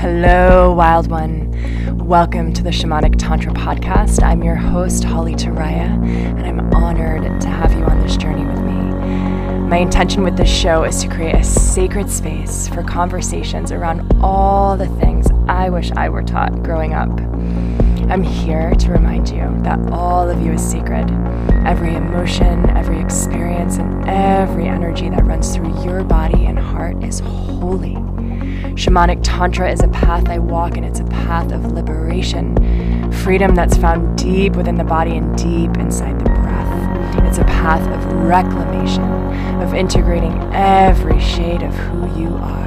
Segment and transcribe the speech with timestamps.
[0.00, 1.50] Hello, wild one.
[1.98, 4.22] Welcome to the Shamanic Tantra podcast.
[4.22, 5.90] I'm your host, Holly Turiya,
[6.38, 8.72] and I'm honored to have you on this journey with me.
[9.68, 14.74] My intention with this show is to create a sacred space for conversations around all
[14.74, 17.10] the things I wish I were taught growing up.
[18.10, 21.10] I'm here to remind you that all of you is sacred.
[21.66, 27.20] Every emotion, every experience, and every energy that runs through your body and heart is
[27.20, 27.98] holy.
[28.74, 33.76] Shamanic Tantra is a path I walk, and it's a path of liberation, freedom that's
[33.76, 37.26] found deep within the body and deep inside the breath.
[37.26, 39.04] It's a path of reclamation,
[39.60, 42.60] of integrating every shade of who you are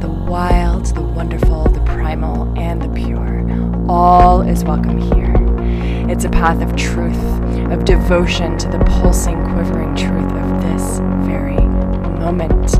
[0.00, 3.44] the wild, the wonderful, the primal, and the pure.
[3.88, 5.34] All is welcome here.
[6.10, 7.16] It's a path of truth,
[7.72, 12.78] of devotion to the pulsing, quivering truth of this very moment,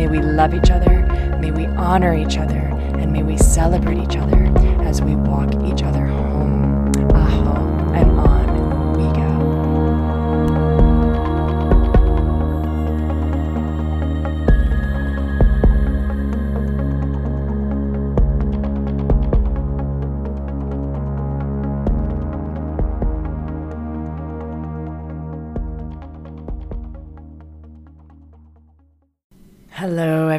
[0.00, 1.04] May we love each other,
[1.42, 5.82] may we honor each other, and may we celebrate each other as we walk each
[5.82, 6.29] other home.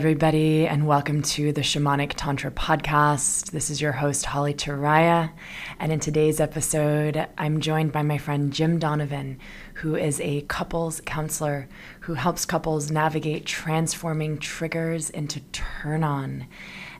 [0.01, 3.51] Everybody, and welcome to the Shamanic Tantra podcast.
[3.51, 5.31] This is your host, Holly Turiya.
[5.77, 9.37] And in today's episode, I'm joined by my friend Jim Donovan,
[9.75, 16.47] who is a couples counselor who helps couples navigate transforming triggers into turn on.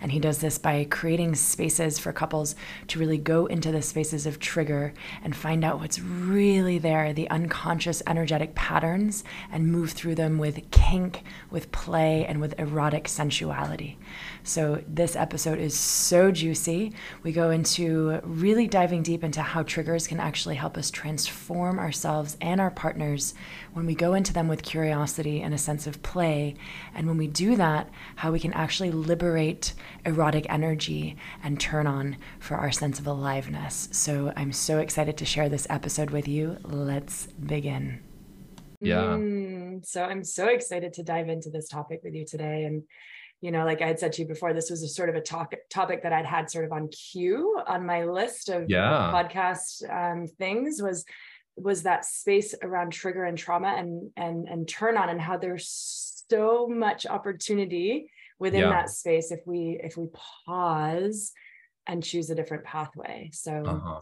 [0.01, 2.55] And he does this by creating spaces for couples
[2.87, 4.93] to really go into the spaces of trigger
[5.23, 10.69] and find out what's really there, the unconscious energetic patterns, and move through them with
[10.71, 13.97] kink, with play, and with erotic sensuality.
[14.43, 16.93] So, this episode is so juicy.
[17.21, 22.37] We go into really diving deep into how triggers can actually help us transform ourselves
[22.41, 23.35] and our partners
[23.73, 26.55] when we go into them with curiosity and a sense of play.
[26.95, 29.73] And when we do that, how we can actually liberate
[30.05, 33.89] erotic energy and turn on for our sense of aliveness.
[33.91, 36.57] So, I'm so excited to share this episode with you.
[36.63, 38.01] Let's begin.
[38.79, 39.03] Yeah.
[39.03, 42.63] Mm, so I'm so excited to dive into this topic with you today.
[42.63, 42.83] And,
[43.41, 45.21] you know, like I had said to you before, this was a sort of a
[45.21, 49.11] talk, topic that I'd had sort of on queue on my list of Yeah.
[49.13, 51.03] podcast um, things was
[51.57, 55.67] was that space around trigger and trauma and and and turn on and how there's
[56.29, 58.09] so much opportunity
[58.39, 58.69] within Yeah.
[58.69, 60.07] that space if we if we
[60.45, 61.33] pause
[61.87, 63.29] and choose a different pathway.
[63.33, 64.01] So Uh-huh.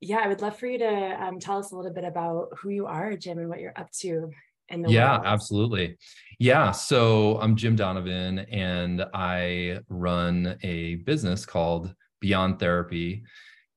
[0.00, 2.68] yeah, I would love for you to um, tell us a little bit about who
[2.68, 4.30] you are, Jim, and what you're up to
[4.68, 5.26] in the Yeah, world.
[5.26, 5.96] absolutely.
[6.38, 6.70] Yeah.
[6.70, 13.24] So I'm Jim Donovan and I run a business called Beyond Therapy.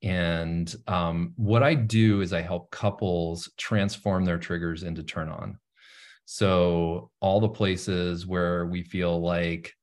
[0.03, 5.59] And um, what I do is I help couples transform their triggers into turn on.
[6.25, 9.73] So all the places where we feel like,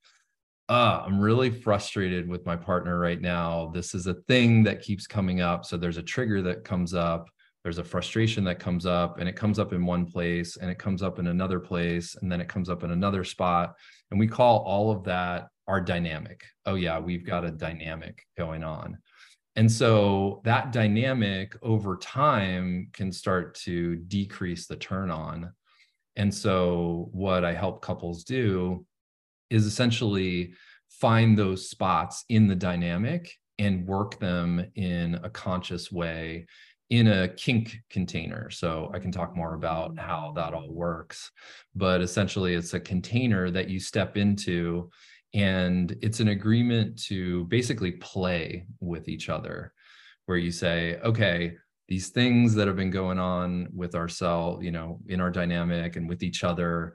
[0.69, 3.71] uh, I'm really frustrated with my partner right now.
[3.73, 5.65] This is a thing that keeps coming up.
[5.65, 7.29] So there's a trigger that comes up,
[7.69, 10.79] there's a frustration that comes up, and it comes up in one place, and it
[10.79, 13.75] comes up in another place, and then it comes up in another spot.
[14.11, 16.47] And we call all of that our dynamic.
[16.65, 18.97] Oh, yeah, we've got a dynamic going on.
[19.57, 25.53] And so that dynamic over time can start to decrease the turn on.
[26.17, 28.87] And so what I help couples do
[29.51, 30.55] is essentially
[30.89, 36.47] find those spots in the dynamic and work them in a conscious way
[36.91, 38.51] in a kink container.
[38.51, 39.99] So I can talk more about mm.
[39.99, 41.31] how that all works.
[41.75, 44.91] But essentially, it's a container that you step into,
[45.35, 49.73] and it's an agreement to basically play with each other,
[50.27, 51.57] where you say, okay,
[51.89, 56.09] these things that have been going on with ourselves, you know, in our dynamic and
[56.09, 56.95] with each other,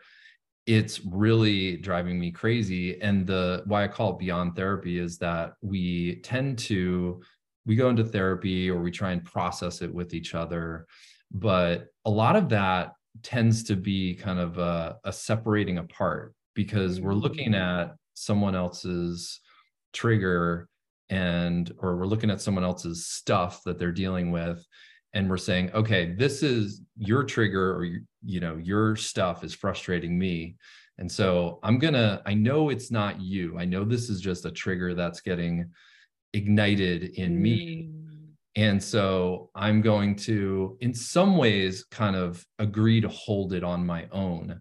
[0.66, 5.56] it's really driving me crazy and the why i call it beyond therapy is that
[5.62, 7.22] we tend to
[7.66, 10.86] we go into therapy or we try and process it with each other.
[11.32, 17.00] But a lot of that tends to be kind of a, a separating apart because
[17.00, 17.22] we're mm-hmm.
[17.22, 19.40] looking at someone else's
[19.92, 20.68] trigger
[21.10, 24.66] and or we're looking at someone else's stuff that they're dealing with.
[25.16, 29.54] And we're saying okay this is your trigger or you, you know your stuff is
[29.54, 30.56] frustrating me.
[30.98, 33.58] And so i'm gonna i know it's not you.
[33.60, 35.70] I know this is just a trigger that's getting
[36.34, 37.90] ignited in me.
[37.90, 38.02] Mm.
[38.56, 43.86] and so i'm going to in some ways kind of agree to hold it on
[43.86, 44.60] my own.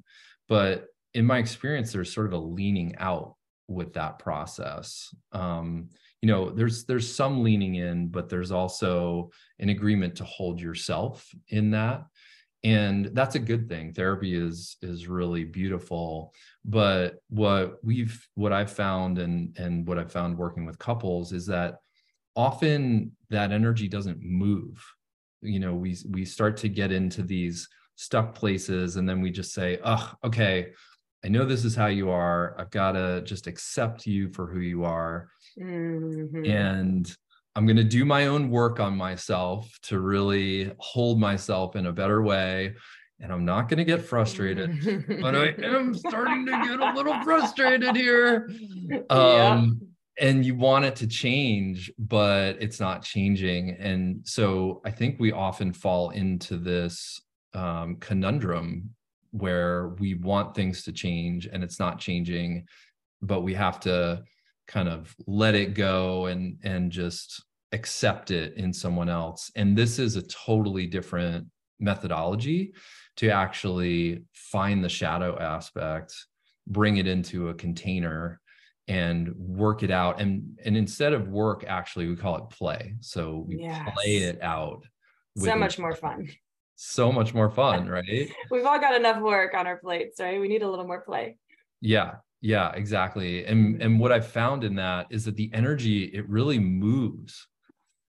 [0.48, 3.36] But in my experience there's sort of a leaning out
[3.68, 5.14] with that process.
[5.32, 5.88] Um,
[6.22, 11.28] you know there's there's some leaning in but there's also an agreement to hold yourself
[11.48, 12.04] in that
[12.64, 13.92] and that's a good thing.
[13.92, 16.32] Therapy is is really beautiful.
[16.64, 21.46] But what we've what i've found and and what i've found working with couples is
[21.46, 21.78] that
[22.36, 24.84] often that energy doesn't move.
[25.40, 29.52] You know we we start to get into these stuck places and then we just
[29.52, 30.72] say oh okay
[31.24, 32.56] i know this is how you are.
[32.58, 35.28] I've got to just accept you for who you are.
[35.60, 36.46] Mm-hmm.
[36.46, 37.16] and
[37.54, 41.92] i'm going to do my own work on myself to really hold myself in a
[41.92, 42.74] better way
[43.20, 44.70] and i'm not going to get frustrated
[45.20, 48.50] but i am starting to get a little frustrated here.
[49.10, 49.80] Um,
[50.20, 55.32] and you want it to change but it's not changing and so i think we
[55.32, 57.20] often fall into this
[57.54, 58.90] um, conundrum
[59.30, 62.66] where we want things to change and it's not changing
[63.22, 64.22] but we have to
[64.66, 67.42] kind of let it go and and just
[67.72, 69.50] accept it in someone else.
[69.56, 71.46] And this is a totally different
[71.80, 72.74] methodology
[73.16, 76.14] to actually find the shadow aspect
[76.68, 78.40] bring it into a container
[78.88, 80.20] and work it out.
[80.20, 82.94] And and instead of work actually we call it play.
[83.00, 83.88] So we yes.
[83.94, 84.84] play it out
[85.36, 86.28] so much more fun.
[86.76, 88.30] So much more fun right?
[88.50, 90.40] We've all got enough work on our plates right?
[90.40, 91.38] We need a little more play.
[91.80, 96.28] Yeah yeah exactly and and what i found in that is that the energy it
[96.28, 97.46] really moves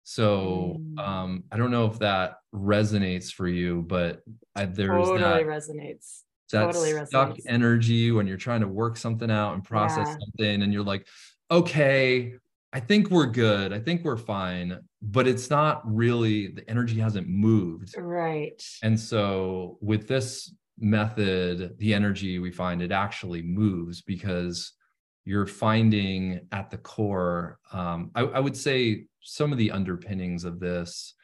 [0.03, 0.99] so mm.
[0.99, 4.23] um i don't know if that resonates for you but
[4.57, 7.43] I, there's totally that resonates that totally stuck resonates.
[7.47, 10.17] energy when you're trying to work something out and process yeah.
[10.19, 11.07] something and you're like
[11.51, 12.35] okay
[12.73, 17.29] i think we're good i think we're fine but it's not really the energy hasn't
[17.29, 24.73] moved right and so with this method the energy we find it actually moves because
[25.25, 30.61] you're finding at the core um, I, I would say some of the underpinnings of
[30.61, 31.15] this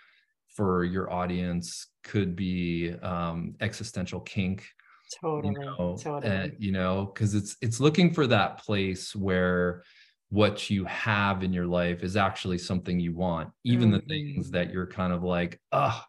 [0.48, 4.66] for your audience could be um, existential kink
[5.20, 9.82] totally you know, totally you know because it's it's looking for that place where
[10.28, 13.96] what you have in your life is actually something you want even mm-hmm.
[13.96, 14.56] the things mm-hmm.
[14.56, 16.00] that you're kind of like oh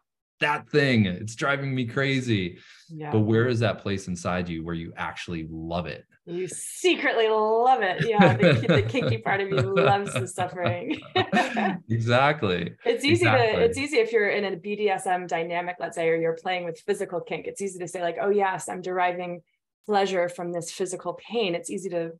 [0.42, 1.06] that thing.
[1.06, 2.58] It's driving me crazy.
[2.94, 3.10] Yeah.
[3.10, 6.04] but where is that place inside you where you actually love it?
[6.26, 8.06] You secretly love it.
[8.06, 11.00] Yeah the, the kinky part of you loves the suffering.
[11.88, 12.74] Exactly.
[12.84, 13.56] It's easy exactly.
[13.56, 16.80] to it's easy if you're in a bdsm dynamic let's say or you're playing with
[16.80, 19.42] physical kink it's easy to say like oh yes i'm deriving
[19.86, 21.54] pleasure from this physical pain.
[21.54, 22.12] It's easy to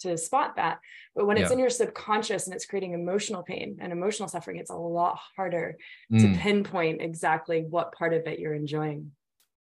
[0.00, 0.78] to spot that.
[1.14, 4.70] But when it's in your subconscious and it's creating emotional pain and emotional suffering it's
[4.70, 5.76] a lot harder
[6.12, 6.20] mm.
[6.20, 9.12] to pinpoint exactly what part of it you're enjoying.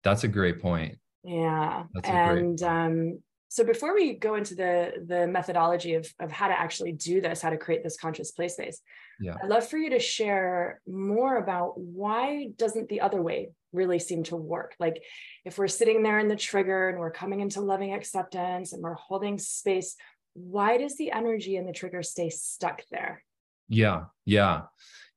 [0.02, 0.98] That's a great point.
[1.24, 3.18] Yeah and um
[3.48, 7.42] so before we go into the the methodology of, of how to actually do this
[7.42, 8.80] how to create this conscious play space
[9.20, 9.36] yeah.
[9.42, 14.22] i'd love for you to share more about why doesn't the other way really seem
[14.24, 14.74] to work.
[14.78, 15.02] Like
[15.44, 18.94] if we're sitting there in the trigger and we're coming into loving acceptance and we're
[18.94, 19.96] holding space
[20.34, 23.22] why does the energy in the trigger stay stuck there?
[23.68, 24.62] Yeah yeah.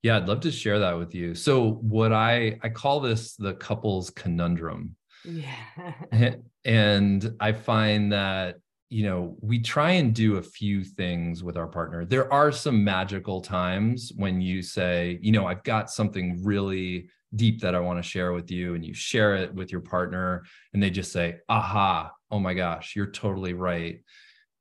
[0.03, 1.35] Yeah i'd love to share that with you.
[1.35, 4.95] So what i i call this the couples conundrum.
[5.23, 6.35] Yeah.
[6.65, 8.55] And i find that
[8.89, 12.05] you know we try and do a few things with our partner.
[12.05, 17.59] There are some magical times when you say you know i've got something really deep
[17.61, 20.81] that i want to share with you and you share it with your partner and
[20.81, 24.01] they just say aha oh my gosh you're totally right.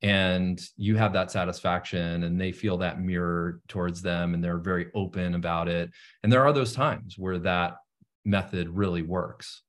[0.02, 4.90] And you have that satisfaction and they feel that mirror towards them and they're very
[4.94, 5.90] open about it.
[6.22, 7.76] And there are those times where that
[8.24, 9.62] method really works.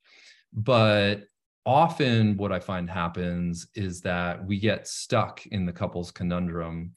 [0.51, 1.23] But
[1.65, 6.91] often what I find happens is that we get stuck in the couple's conundrum.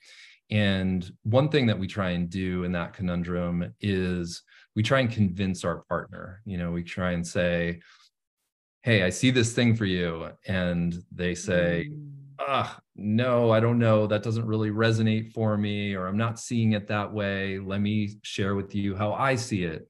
[0.51, 4.43] And one thing that we try and do in that conundrum is
[4.79, 6.41] we try and convince our partner.
[6.45, 7.81] You know, we try and say,
[8.83, 10.31] Hey, I see this thing for you.
[10.47, 11.91] And they say,
[12.39, 13.03] Ah, mm.
[13.05, 14.07] no, I don't know.
[14.07, 17.59] That doesn't really resonate for me, or I'm not seeing it that way.
[17.59, 19.89] Let me share with you how I see it.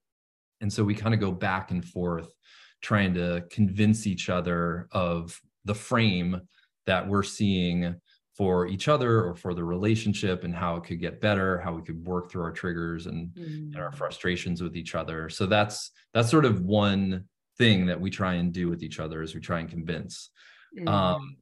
[0.62, 2.32] And so we kind of go back and forth
[2.80, 6.40] trying to convince each other of the frame
[6.86, 7.94] that we're seeing
[8.38, 11.82] for each other or for the relationship and how it could get better how we
[11.82, 13.74] could work through our triggers and, mm.
[13.74, 13.94] and our mm.
[13.96, 17.24] frustrations with each other so that's that's sort of one
[17.58, 20.30] thing that we try and do with each other is we try and convince
[20.78, 20.88] mm.
[20.88, 21.36] um,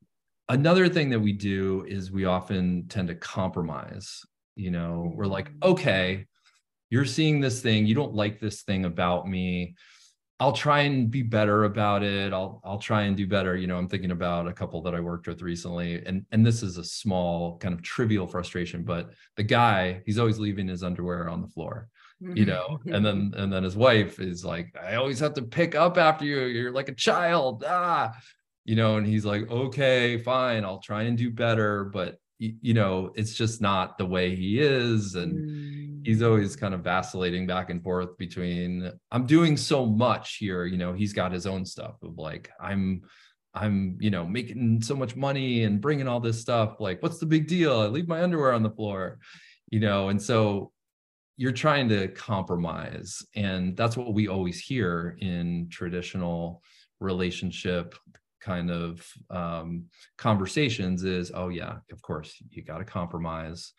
[0.49, 4.23] another thing that we do is we often tend to compromise
[4.55, 5.69] you know we're like mm.
[5.69, 6.25] okay
[6.88, 9.75] you're seeing this thing you don't like this thing about me
[10.38, 12.33] I'll try and be better about it.
[12.33, 13.57] I'll I'll try and do better.
[13.57, 16.62] You know, I'm thinking about a couple that I worked with recently, and and this
[16.62, 21.31] is a small kind of trivial frustration, but the guy he's always leaving his underwear
[21.31, 21.88] on the floor,
[22.21, 25.75] you know, and then and then his wife is like, I always have to pick
[25.75, 26.40] up after you.
[26.43, 28.14] You're like a child, ah,
[28.66, 33.11] you know, and he's like, okay, fine, I'll try and do better, but you know,
[33.14, 35.49] it's just not the way he is, and.
[35.49, 35.75] Mm
[36.06, 40.78] he's always kind of vacillating back and forth between i'm doing so much here you
[40.78, 43.02] know he's got his own stuff of like i'm
[43.54, 47.26] i'm you know making so much money and bringing all this stuff like what's the
[47.26, 47.80] big deal?
[47.80, 49.18] I leave my underwear on the floor
[49.70, 50.70] you know and so
[51.36, 56.62] you're trying to compromise and that's what we always hear in traditional
[57.00, 57.94] relationship
[58.40, 59.86] kind of um,
[60.16, 63.72] conversations is oh yeah of course you got to compromise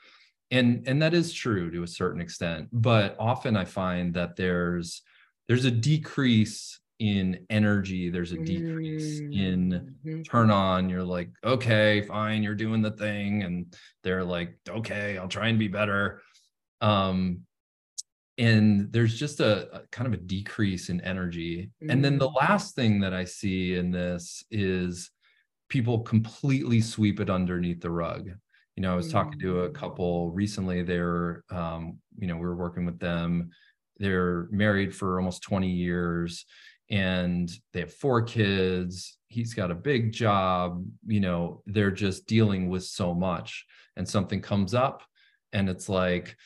[0.51, 5.01] and and that is true to a certain extent but often i find that there's
[5.47, 10.21] there's a decrease in energy there's a decrease in mm-hmm.
[10.23, 15.27] turn on you're like okay fine you're doing the thing and they're like okay i'll
[15.27, 16.21] try and be better
[16.81, 17.39] um
[18.39, 21.91] and there's just a, a kind of a decrease in energy mm-hmm.
[21.91, 22.35] and then the mm.
[22.35, 25.11] last thing that i see in this is
[25.69, 28.31] people completely sweep it underneath the rug
[28.77, 30.83] you know, I was talking to a couple recently.
[30.83, 33.49] They're, um, you know, we were working with them.
[33.97, 36.45] They're married for almost 20 years
[36.91, 39.17] and they have four kids.
[39.29, 40.85] He's got a big job.
[41.07, 43.65] You know, they're just dealing with so much.
[43.95, 45.01] And something comes up
[45.53, 46.37] and it's like,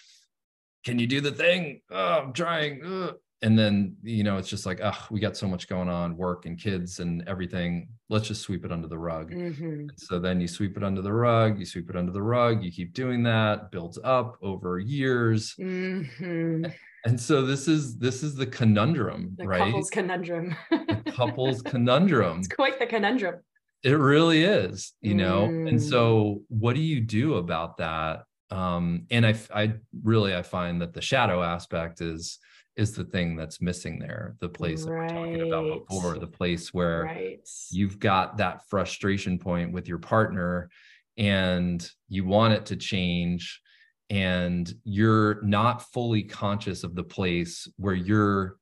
[0.84, 1.82] can you do the thing?
[1.90, 2.82] Oh, I'm trying.
[2.84, 6.16] Ugh and then you know it's just like oh we got so much going on
[6.16, 9.88] work and kids and everything let's just sweep it under the rug mm-hmm.
[9.98, 12.72] so then you sweep it under the rug you sweep it under the rug you
[12.72, 16.66] keep doing that builds up over years mm-hmm.
[17.06, 22.40] and so this is this is the conundrum the right couples conundrum the couples conundrum
[22.40, 23.36] it's quite the conundrum
[23.84, 25.68] it really is you know mm.
[25.68, 30.82] and so what do you do about that um and i i really i find
[30.82, 32.40] that the shadow aspect is
[32.78, 36.74] is the thing that's missing there the place that we're talking about before the place
[36.74, 37.50] where right.
[37.70, 40.70] you've got that frustration point with your partner
[41.18, 43.62] and you want it to change
[44.10, 48.58] and you're not fully conscious of the place where you're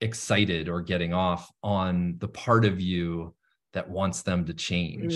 [0.00, 3.34] excited or getting off on the part of you
[3.72, 5.14] that wants them to change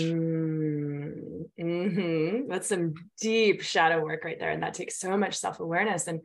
[1.59, 2.49] mm-hmm.
[2.49, 6.21] that's some deep shadow work right there and that takes so much self-awareness and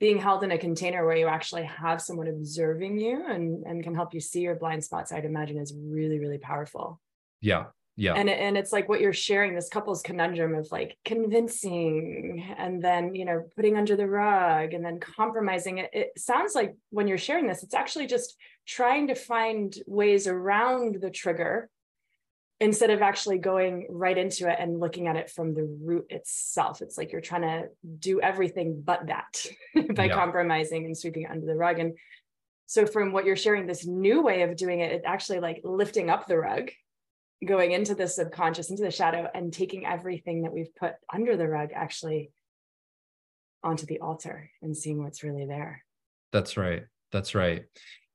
[0.00, 3.94] being held in a container where you actually have someone observing you and, and can
[3.94, 7.00] help you see your blind spots, I'd imagine is really, really powerful.
[7.40, 7.66] Yeah.
[7.96, 8.14] Yeah.
[8.14, 13.14] And, and it's like what you're sharing, this couple's conundrum of like convincing and then,
[13.14, 15.90] you know, putting under the rug and then compromising it.
[15.92, 18.36] It sounds like when you're sharing this, it's actually just
[18.66, 21.70] trying to find ways around the trigger
[22.60, 26.82] instead of actually going right into it and looking at it from the root itself.
[26.82, 27.68] It's like you're trying to
[27.98, 29.44] do everything but that
[29.94, 30.14] by yeah.
[30.14, 31.78] compromising and sweeping it under the rug.
[31.78, 31.94] And
[32.66, 36.08] so from what you're sharing this new way of doing it it actually like lifting
[36.10, 36.70] up the rug
[37.44, 41.46] going into the subconscious into the shadow and taking everything that we've put under the
[41.46, 42.30] rug actually
[43.62, 45.84] onto the altar and seeing what's really there.
[46.32, 46.84] That's right.
[47.12, 47.64] That's right.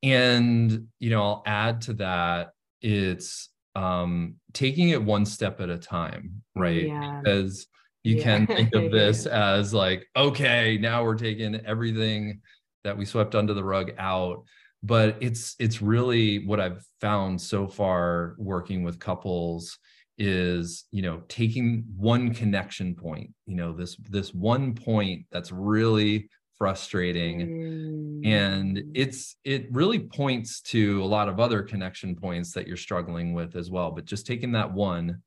[0.01, 5.77] And you know i'll add to that it's um taking it one step at a
[5.77, 7.21] time right yeah.
[7.23, 7.67] because
[8.03, 8.23] you yeah.
[8.23, 12.41] can think of this as like okay now we're taking everything
[12.83, 14.43] that we swept under the rug out
[14.81, 19.77] but it's it's really what i've found so far working with couples
[20.17, 26.29] is you know taking one connection point you know this this one point that's really
[26.59, 28.27] frustrating mm.
[28.27, 33.33] and it's it really points to a lot of other connection points that you're struggling
[33.33, 35.23] with as well but just taking that one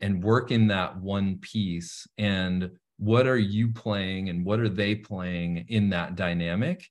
[0.00, 5.66] and working that one piece and what are you playing and what are they playing
[5.68, 6.86] in that dynamic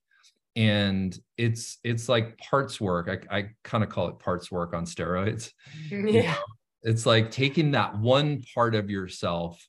[0.57, 4.83] and it's it's like parts work i, I kind of call it parts work on
[4.83, 5.51] steroids
[5.89, 6.33] yeah you know?
[6.83, 9.65] it's like taking that one part of yourself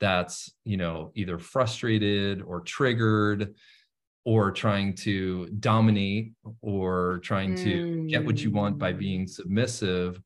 [0.00, 3.54] that's you know either frustrated or triggered
[4.24, 8.08] or trying to dominate or trying to mm.
[8.08, 9.30] get what you want by being mm.
[9.30, 10.20] submissive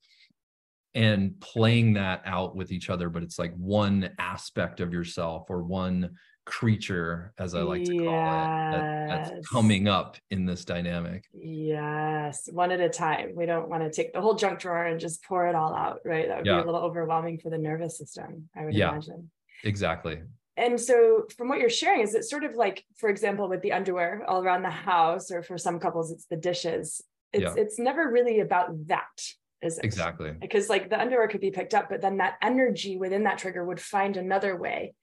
[0.94, 5.62] and playing that out with each other but it's like one aspect of yourself or
[5.62, 6.10] one
[6.44, 12.48] creature as i like to call it that, that's coming up in this dynamic yes
[12.52, 15.24] one at a time we don't want to take the whole junk drawer and just
[15.24, 16.56] pour it all out right that would yeah.
[16.56, 18.90] be a little overwhelming for the nervous system i would yeah.
[18.90, 19.30] imagine
[19.64, 20.20] Exactly.
[20.56, 23.72] And so, from what you're sharing, is it sort of like, for example, with the
[23.72, 27.02] underwear all around the house, or for some couples, it's the dishes.
[27.32, 27.54] it's Yeah.
[27.56, 29.18] it's never really about that
[29.62, 32.96] is it exactly because like the underwear could be picked up but then that energy
[32.98, 34.94] within that trigger would find another way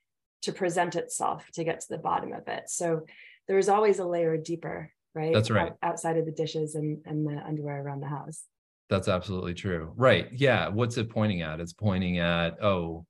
[0.43, 3.01] to present itself to get to the bottom of it so
[3.47, 5.71] there's always a layer deeper right That's right.
[5.71, 8.43] Out- outside of the dishes and and the underwear around the house
[8.89, 9.93] That's absolutely true.
[9.95, 10.27] Right.
[10.31, 10.67] Yeah.
[10.69, 11.59] What's it pointing at?
[11.61, 13.05] It's pointing at, oh,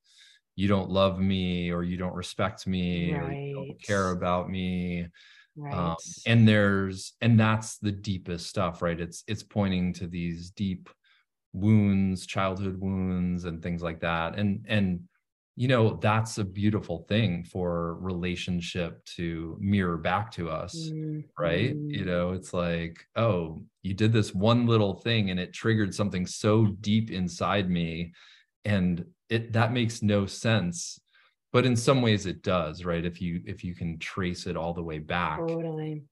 [0.55, 5.08] you don't love me or you don't respect me or you don't care about me.
[5.55, 9.00] right Um, and there's and that's the deepest stuff, right?
[9.00, 10.89] It's it's pointing to these deep
[11.53, 14.38] wounds, childhood wounds and things like that.
[14.38, 15.08] And and
[15.55, 20.93] you know, that's a beautiful thing for relationship to mirror back to us
[21.39, 21.77] right?
[21.89, 22.05] You Mhm.
[22.05, 26.67] know, it's like, oh, you did this one little thing and it triggered something so
[26.81, 28.13] deep inside me
[28.65, 31.00] and it that makes no sense.
[31.54, 33.04] But in some ways it does, right?
[33.04, 35.40] If you if you can trace it all the way back.
[35.40, 36.04] totally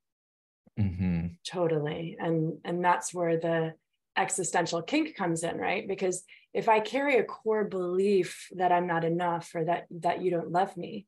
[0.80, 1.36] Mhm.
[1.46, 3.74] totally and and that's where the
[4.16, 6.24] existential kink comes in right because
[6.54, 10.52] if i carry a core belief that i'm not enough or that that you don't
[10.52, 11.06] love me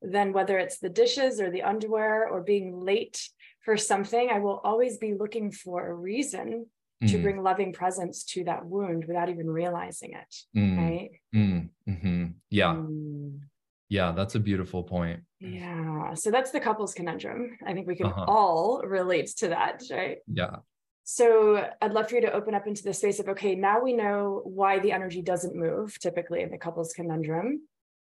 [0.00, 3.28] then whether it's the dishes or the underwear or being late
[3.64, 6.66] for something i will always be looking for a reason
[7.08, 11.68] to Mm, bring loving presence to that wound without even realizing it mm, right mm,
[11.88, 12.34] mhm.
[12.50, 12.74] Yeah.
[12.74, 13.40] Mm.
[13.88, 15.20] Yeah, that's a beautiful point.
[15.40, 18.24] yeah so that's the couples conundrum i think we can Uh-huh.
[18.28, 20.56] all relate to that right Yeah.
[21.04, 23.92] So I'd love for you to open up into the space of okay, now we
[23.92, 27.66] know why the energy doesn't move typically in the couples conundrum.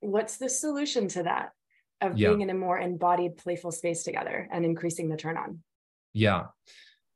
[0.00, 1.52] What's the solution to that
[2.02, 2.28] of Yeah.
[2.28, 5.62] being in a more embodied, playful space together and increasing the turn on?
[6.12, 6.42] Yeah.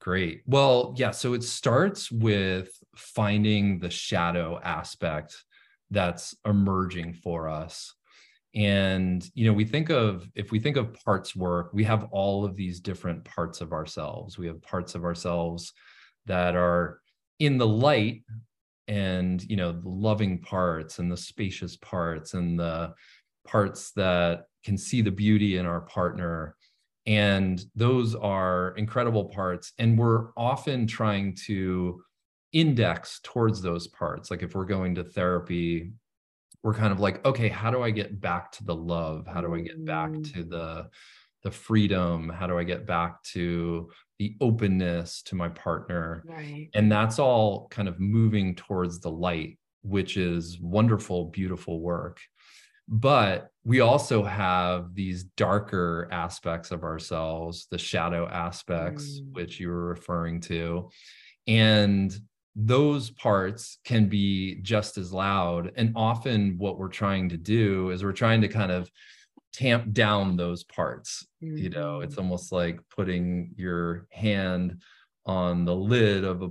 [0.01, 0.43] Great.
[0.47, 1.11] Well, yeah.
[1.11, 5.45] So it starts with finding the shadow aspect
[5.91, 7.95] that's emerging for us.
[8.55, 12.45] And, you know, we think of, if we think of parts work, we have all
[12.45, 14.39] of these different parts of ourselves.
[14.39, 15.73] We have parts of ourselves
[16.27, 17.01] that are
[17.39, 18.23] in the light
[18.87, 22.95] and, you know, the loving parts and the spacious parts and the
[23.47, 26.57] parts that can see the beauty in our partner
[27.09, 29.73] and those are incredible parts.
[29.79, 32.03] And we're often trying to
[32.53, 34.31] index towards those parts.
[34.31, 35.93] Like if we're going to therapy
[36.65, 39.27] we're kind of like okay how do i get back to the love?
[39.33, 40.33] How do i get back Mm.
[40.35, 40.89] to the
[41.45, 42.29] the freedom?
[42.29, 46.25] How do i get back to the openness to my partner?
[46.27, 46.69] Right.
[46.75, 52.19] and that's all kind of moving towards the light which is wonderful beautiful work
[52.89, 59.35] but we also have these darker aspects of ourselves the shadow aspects Mm.
[59.35, 60.89] which you were referring to.
[61.47, 62.19] And
[62.57, 65.71] those parts can be just as loud.
[65.77, 68.91] And often what we're trying to do is we're trying to kind of
[69.53, 71.27] tamp down those parts.
[71.41, 74.83] You know it's almost like putting your hand
[75.27, 76.51] on the lid of a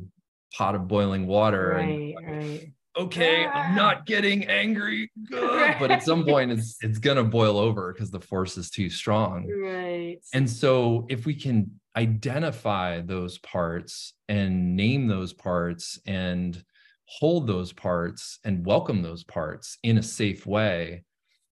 [0.54, 3.06] pot of boiling water and right, right.
[3.06, 3.76] okay i'm Ah.
[3.76, 5.76] not getting angry Ugh.
[5.80, 9.48] but at some point it's it's gonna boil over because the force is too strong
[9.50, 10.18] Right.
[10.34, 16.62] and so if we can identify those parts and name those parts and
[17.06, 21.04] hold those parts and welcome those parts in a safe way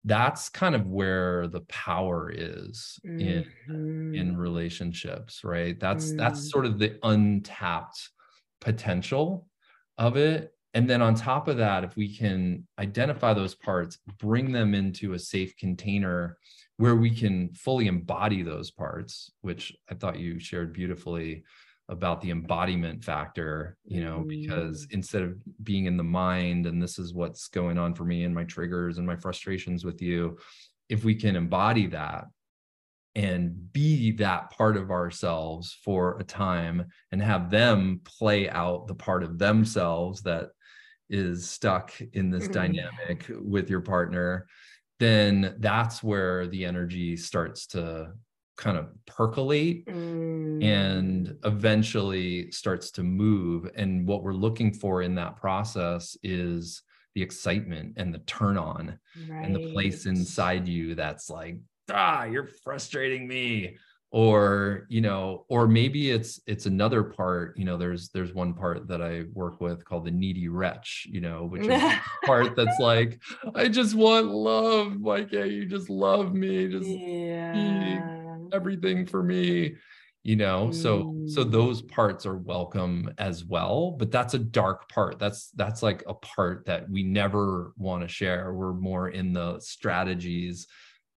[0.04, 4.36] that's kind of where the power is in in Mhm.
[4.38, 6.50] relationships right that's that's Mm.
[6.50, 8.10] sort of the untapped
[8.60, 9.46] potential
[9.98, 14.52] of it and then on top of that if we can identify those parts bring
[14.52, 16.36] them into a safe container
[16.76, 21.42] where we can fully embody those parts which i thought you shared beautifully
[21.88, 24.92] about the embodiment factor you know because mm.
[24.92, 28.34] instead of being in the mind and this is what's going on for me and
[28.34, 30.38] my triggers and my frustrations with you
[30.88, 32.26] if we can embody that
[33.16, 38.94] and be that part of ourselves for a time and have them play out the
[38.94, 40.50] part of themselves that
[41.10, 42.52] is stuck in this Mhm.
[42.52, 44.46] dynamic with your partner
[45.00, 48.12] then that's where the energy starts to
[48.58, 50.62] kind of percolate Mm.
[50.62, 56.82] and eventually starts to move and what we're looking for in that process is
[57.14, 58.98] the excitement and the turn on
[59.42, 61.58] and the place inside you that's like
[61.90, 63.76] ah you're frustrating me
[64.12, 68.88] or you know or maybe it's it's another part you know there's there's one part
[68.88, 71.80] that i work with called the needy wretch you know which is
[72.24, 73.20] part that's like
[73.54, 76.98] i just want love why can't you just love me just
[77.52, 78.00] yeah.
[78.52, 79.76] everything for me
[80.24, 81.52] you know so so Mm.
[81.52, 86.14] those parts are welcome as well but that's a dark part that's that's like a
[86.14, 90.66] part that we never want to share we're more in the strategies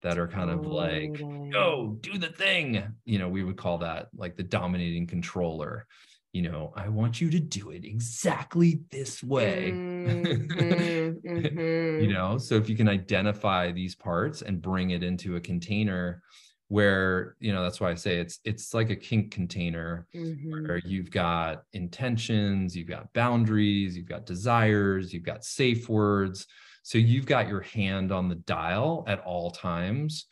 [0.04, 1.20] that are kind of like
[1.52, 5.88] go do the thing you know we would call that like the dominating controller
[6.34, 9.72] you know, I want you to do it exactly this way.
[9.72, 12.04] Mm-hmm, mm-hmm.
[12.04, 16.24] you know, so if you can identify these parts and bring it into a container
[16.70, 20.66] where, you know, that's why I say it's it's like a kink container mm-hmm.
[20.66, 26.48] where you've got intentions, you've got boundaries, you've got desires, you've got safe words.
[26.84, 30.28] So you've got your hand on the dial at all times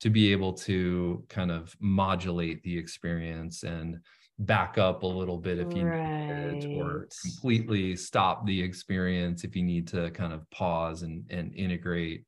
[0.00, 3.98] to be able to kind of modulate the experience and
[4.38, 6.52] back up a little bit if you right.
[6.52, 11.24] need it or completely stop the experience if you need to kind of pause and,
[11.30, 12.24] and integrate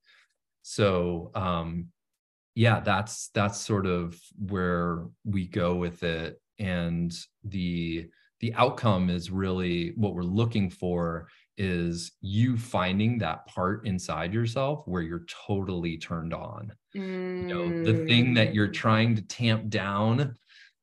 [0.63, 1.87] so um
[2.55, 7.13] yeah that's that's sort of where we go with it and
[7.43, 8.07] the
[8.39, 11.27] the outcome is really what we're looking for
[11.59, 17.43] is you finding that part inside yourself where you're totally turned on mm.
[17.43, 18.75] you know the thing that you're mm.
[18.75, 20.35] trying to tamp down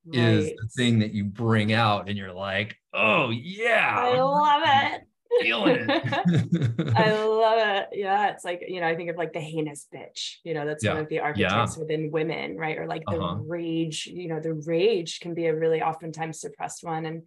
[0.06, 0.20] right.
[0.20, 3.96] is the thing that you bring out and you're like, oh yeah.
[3.98, 5.02] I love it.
[5.42, 6.94] Feeling it.
[6.96, 7.90] I love it.
[7.94, 8.30] Yeah.
[8.30, 10.94] It's like, you know, I think of like the heinous bitch, you know, that's yeah.
[10.94, 11.82] one of the archetypes yeah.
[11.82, 12.78] within women, right?
[12.78, 13.38] Or like the uh-huh.
[13.46, 17.06] rage, you know, the rage can be a really oftentimes suppressed one.
[17.06, 17.24] And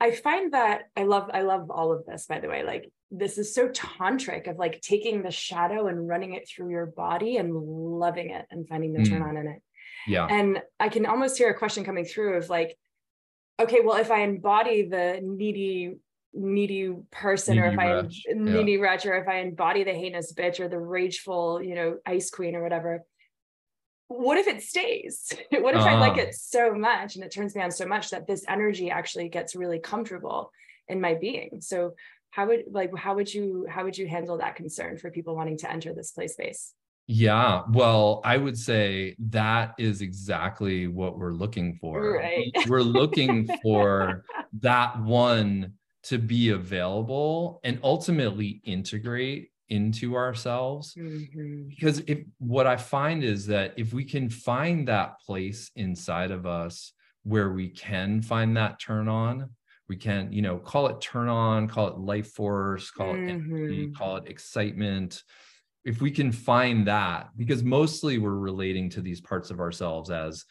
[0.00, 2.62] I find that I love, I love all of this, by the way.
[2.62, 6.86] Like this is so tantric of like taking the shadow and running it through your
[6.86, 9.08] body and loving it and finding the mm.
[9.08, 9.62] turn on in it.
[10.06, 10.26] Yeah.
[10.26, 12.78] And I can almost hear a question coming through of like,
[13.60, 15.96] okay, well, if I embody the needy,
[16.32, 18.80] needy person, needy or if I needy yeah.
[18.80, 22.54] wretch, or if I embody the heinous bitch or the rageful, you know, ice queen
[22.54, 23.02] or whatever,
[24.08, 25.32] what if it stays?
[25.50, 26.22] what if uh, I like uh-huh.
[26.22, 29.54] it so much and it turns me on so much that this energy actually gets
[29.54, 30.50] really comfortable
[30.88, 31.60] in my being?
[31.60, 31.94] So
[32.30, 35.58] how would like how would you how would you handle that concern for people wanting
[35.58, 36.74] to enter this play space?
[37.10, 42.18] Yeah, well, I would say that is exactly what we're looking for.
[42.18, 42.52] Right.
[42.66, 44.24] We're looking for
[44.60, 45.72] that one
[46.04, 50.94] to be available and ultimately integrate into ourselves.
[50.94, 51.68] Mm-hmm.
[51.68, 56.46] Because if what I find is that if we can find that place inside of
[56.46, 56.92] us
[57.24, 59.50] where we can find that turn on,
[59.88, 63.56] we can, you know, call it turn on, call it life force, call it mm-hmm.
[63.56, 65.22] energy, call it excitement
[65.88, 70.44] if we can find that because mostly we're relating to these parts of ourselves as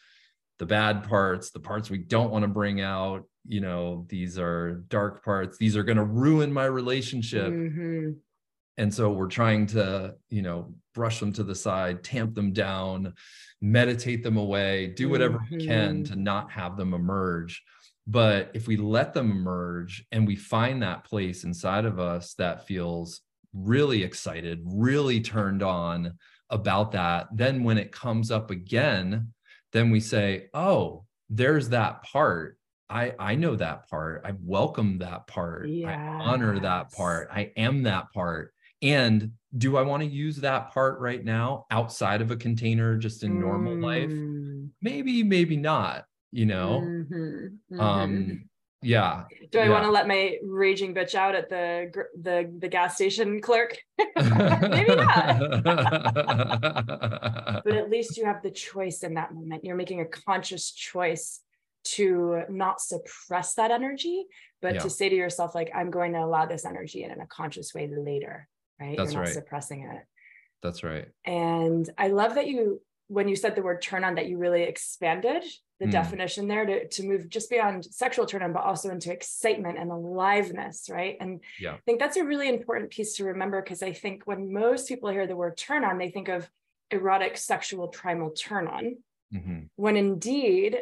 [0.58, 4.84] the bad parts the parts we don't want to bring out you know these are
[4.88, 8.10] dark parts these are going to ruin my relationship mm-hmm.
[8.78, 13.12] And so we're trying to you know brush them to the side tamp them down
[13.60, 15.56] meditate them away do whatever mm-hmm.
[15.56, 16.12] we can mm-hmm.
[16.12, 17.62] to not have them emerge
[18.06, 22.66] but if we let them emerge and we find that place inside of us that
[22.66, 23.20] feels
[23.52, 26.14] really excited, really turned on
[26.50, 27.28] about that.
[27.32, 29.32] Then when it comes up again,
[29.72, 32.58] then we say, oh, there's that part.
[32.88, 34.22] I, I know that part.
[34.24, 35.68] I welcome that part.
[35.68, 35.90] Yes.
[35.90, 37.28] I honor that part.
[37.30, 38.54] I am that part.
[38.82, 43.24] And do I want to use that part right now outside of a container just
[43.24, 43.82] in normal mm.
[43.82, 44.72] life?
[44.82, 46.82] Maybe, maybe not, you know?
[46.84, 47.74] Mm-hmm.
[47.74, 47.80] Mm-hmm.
[47.80, 48.48] Um,
[48.82, 49.70] yeah do i yeah.
[49.70, 53.76] want to let my raging bitch out at the the the gas station clerk
[54.16, 55.40] maybe not
[57.64, 61.40] but at least you have the choice in that moment you're making a conscious choice
[61.82, 64.26] to not suppress that energy
[64.62, 64.80] but yeah.
[64.80, 67.74] to say to yourself like i'm going to allow this energy in in a conscious
[67.74, 68.46] way later
[68.80, 70.04] right that's you're not right suppressing it
[70.62, 74.28] that's right and i love that you when you said the word turn on that
[74.28, 75.42] you really expanded
[75.80, 75.92] the mm.
[75.92, 79.90] definition there to, to move just beyond sexual turn on, but also into excitement and
[79.90, 81.16] aliveness, right?
[81.20, 81.74] And yeah.
[81.74, 85.08] I think that's a really important piece to remember because I think when most people
[85.10, 86.48] hear the word turn on, they think of
[86.90, 88.96] erotic sexual primal turn on,
[89.32, 89.58] mm-hmm.
[89.76, 90.78] when indeed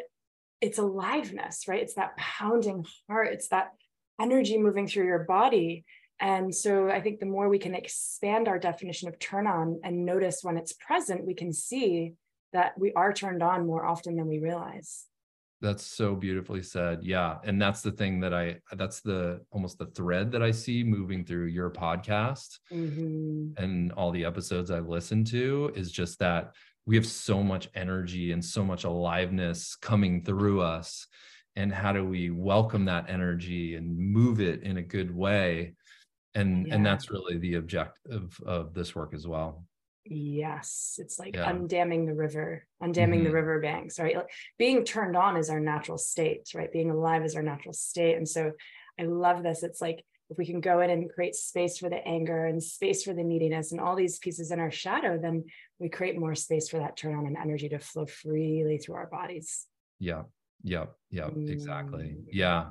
[0.61, 1.81] it's aliveness, right?
[1.81, 3.71] It's that pounding heart, it's that
[4.19, 5.85] energy moving through your body.
[6.19, 10.05] And so I think the more we can expand our definition of turn on and
[10.05, 12.13] notice when it's present, we can see
[12.53, 15.05] that we are turned on more often than we realize.
[15.61, 16.99] That's so beautifully said.
[17.03, 17.37] Yeah.
[17.43, 21.25] And that's the thing that i that's the almost the thread that i see moving
[21.25, 23.61] through your podcast mm-hmm.
[23.61, 26.53] and all the episodes i've listened to is just that
[26.87, 31.05] we have so much energy and so much aliveness coming through us.
[31.57, 35.73] And how do we welcome that energy and move it in a good way
[36.37, 36.75] and yeah.
[36.75, 39.65] and that's really the objective of this work as well
[40.09, 41.51] Yes, it's like yeah.
[41.51, 43.23] undamming the river, undamming mm-hmm.
[43.25, 44.15] the river banks, right?
[44.15, 46.71] Like being turned on is our natural state, right?
[46.71, 48.15] Being alive is our natural state.
[48.15, 48.51] And so
[48.99, 49.63] I love this.
[49.63, 53.03] It's like if we can go in and create space for the anger and space
[53.03, 55.45] for the neediness and all these pieces in our shadow, then
[55.79, 59.07] we create more space for that turn on and energy to flow freely through our
[59.07, 59.65] bodies.
[59.99, 60.23] Yeah.
[60.63, 60.93] Yep.
[61.11, 61.31] Yep.
[61.31, 61.49] Mm.
[61.49, 62.17] Exactly.
[62.31, 62.69] Yeah.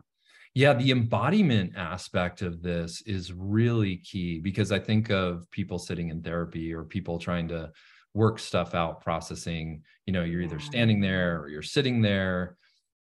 [0.57, 6.09] Yeah, the embodiment aspect of this is really key because I think of people sitting
[6.09, 7.71] in therapy or people trying to
[8.14, 9.83] work stuff out, processing.
[10.07, 12.57] You know, you're either standing there or you're sitting there,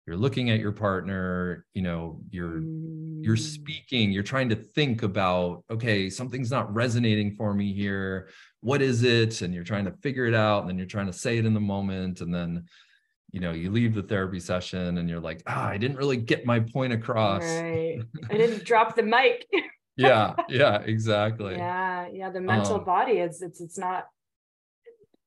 [0.07, 2.63] you're looking at your partner, you know, you're
[3.21, 3.39] you're Mm.
[3.39, 8.31] speaking, you're trying to think about, okay, something's not resonating for me here.
[8.63, 9.43] What is it?
[9.43, 11.53] And you're trying to figure it out, and then you're trying to say it in
[11.53, 12.65] the moment, and then
[13.33, 16.45] you know you leave the therapy session and you're like ah i didn't really get
[16.47, 18.01] my point across Right.
[18.31, 19.47] I didn't drop the mic.
[19.97, 22.31] yeah yeah exactly yeah, yeah.
[22.31, 24.07] The mental Um, body is it's it's not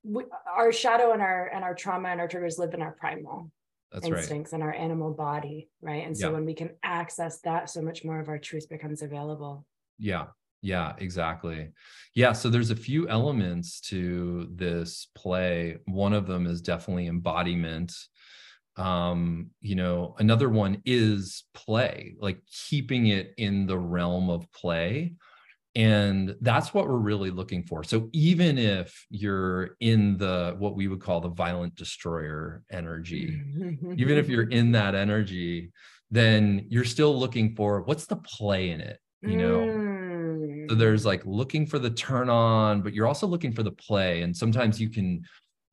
[0.03, 0.23] we,
[0.55, 3.51] our shadow and our and our trauma and our triggers live in our primal
[3.91, 6.05] that's right instincts and our animal body, right?
[6.05, 6.33] And so Yeah.
[6.33, 9.65] when we can access that, so much more of our truth becomes available.
[9.97, 10.27] yeah
[10.65, 11.69] yeah exactly.
[12.15, 15.77] Yeah so there's a few elements to this play.
[15.85, 17.93] One of them is definitely embodiment.
[18.75, 25.13] Um you know another one is play like keeping it in the realm of play.
[25.77, 27.83] And that's what we're really looking for.
[27.83, 33.41] So even if you're in the what we would call the violent destroyer energy
[33.97, 35.71] even if you're in that energy
[36.11, 39.74] then you're still looking for what's the play in it you know
[40.65, 40.69] Mm.
[40.69, 44.21] so there's like looking for the turn on but you're also looking for the play
[44.21, 45.21] and sometimes you can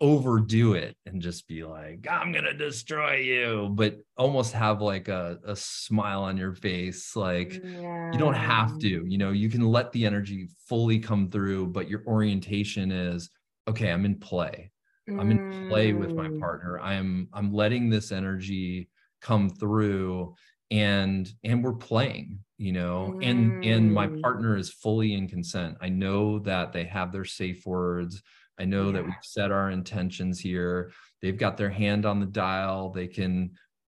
[0.00, 5.38] overdo it and just be like i'm gonna destroy you but almost have like a,
[5.46, 7.62] a smile on your face like
[8.10, 11.88] you don't have to you know you can let the energy fully come through but
[11.88, 13.30] your orientation is
[13.68, 14.70] okay i'm in play
[15.18, 16.38] i'm in play with my Mm.
[16.40, 18.88] partner i'm i'm letting this energy
[19.20, 20.34] come through
[20.70, 24.20] and and we're playing you know and and my Mm.
[24.22, 28.22] partner is fully in consent i know that they have their safe words
[28.58, 32.90] i know that we've set our intentions here they've got their hand on the dial
[32.90, 33.50] they can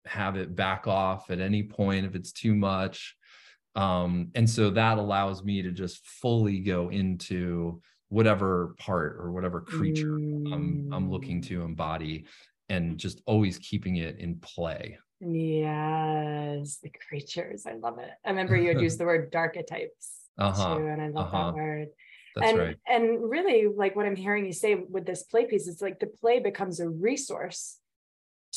[0.07, 3.17] have it back off at any point if it's too much
[3.75, 9.61] um and so that allows me to just fully go into whatever part or whatever
[9.61, 10.21] creature
[10.53, 11.47] I'm I'm looking Mm.
[11.49, 12.27] to embody
[12.69, 14.99] and just always keeping it in play.
[15.21, 17.67] Yes, the creatures.
[17.67, 18.11] I love it.
[18.25, 20.77] I remember you had used the word darketypes Uh-huh.
[20.77, 21.47] too, and I love uh-huh.
[21.47, 21.89] that word.
[22.35, 22.77] That's and right.
[22.87, 26.07] and really, like what I'm hearing you say with this play piece, it's like the
[26.07, 27.79] play becomes a resource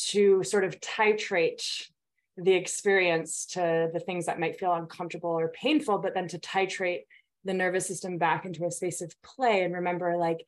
[0.08, 1.86] to sort of titrate
[2.36, 7.00] the experience to the things that might feel uncomfortable or painful, but then to titrate
[7.44, 10.46] the nervous system back into a space of play and remember like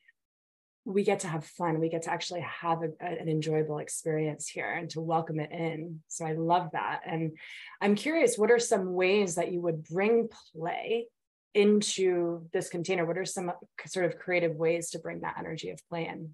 [0.85, 4.69] we get to have fun we get to actually have a, an enjoyable experience here
[4.69, 6.01] and to welcome it in.
[6.07, 7.01] So i love that.
[7.05, 7.37] And
[7.81, 11.07] i'm curious what are some ways that you would bring play
[11.53, 13.05] into this container?
[13.05, 13.51] What are some
[13.85, 16.31] sort of creative ways to bring that energy of play in?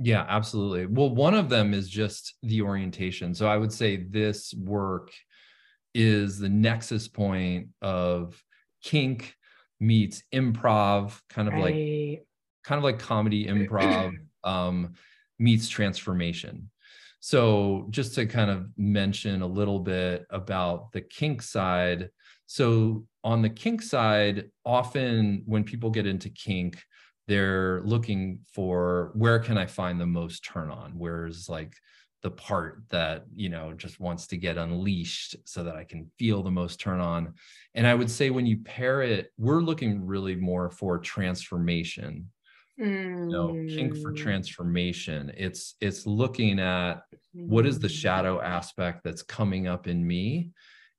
[0.00, 0.86] Yeah, absolutely.
[0.86, 3.34] Well, one of them is just the orientation.
[3.34, 5.10] So I would say this work
[5.94, 8.40] is the nexus point of
[8.82, 9.34] kink
[9.80, 12.20] meets improv, kind of like right
[12.68, 14.92] kind of like comedy improv um,
[15.38, 16.70] meets transformation.
[17.20, 22.10] So, just to kind of mention a little bit about the kink side.
[22.46, 26.80] So, on the kink side, often when people get into kink,
[27.26, 30.92] they're looking for where can I find the most turn on?
[30.96, 31.74] Where's like
[32.22, 36.42] the part that, you know, just wants to get unleashed so that I can feel
[36.42, 37.34] the most turn on.
[37.74, 42.30] And I would say when you pair it, we're looking really more for transformation
[42.78, 42.86] you
[43.30, 44.16] know kink for Mm.
[44.16, 47.02] transformation it's it's looking at
[47.46, 47.92] what is the Mm.
[48.02, 50.50] shadow aspect that's coming up in me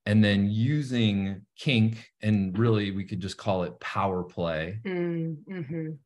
[0.06, 5.98] and then using kink and really we could just call it power play Mm, mhm.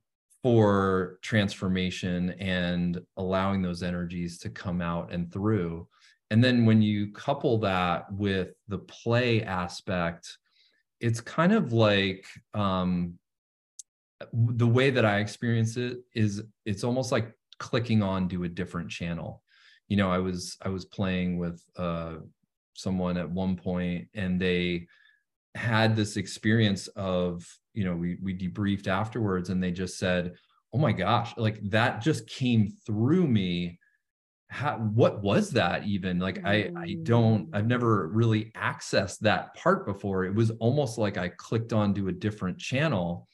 [0.42, 5.88] for transformation and allowing those energies to come out and through
[6.32, 10.38] and then when you couple that with the play aspect
[11.00, 13.18] it's kind of like um
[14.34, 18.90] the way that I experience it is it's almost like clicking on to a different
[18.90, 19.42] channel.
[19.88, 22.16] You know, I was I was playing with uh
[22.74, 24.88] someone at one point and they
[25.56, 30.34] had this experience of, you know, we we debriefed afterwards and they just said,
[30.74, 33.80] "Oh my gosh, like that just came through me."
[34.50, 39.86] How, what was that even like I I don't I've never really accessed that part
[39.86, 40.26] before.
[40.26, 43.28] It was almost like I clicked onto a different channel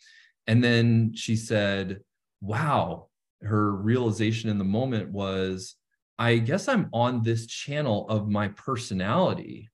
[0.47, 2.02] and then she said,
[2.41, 3.10] Wow,
[3.41, 5.75] her realization in the moment was,
[6.17, 9.69] I guess I'm on this channel of my personality.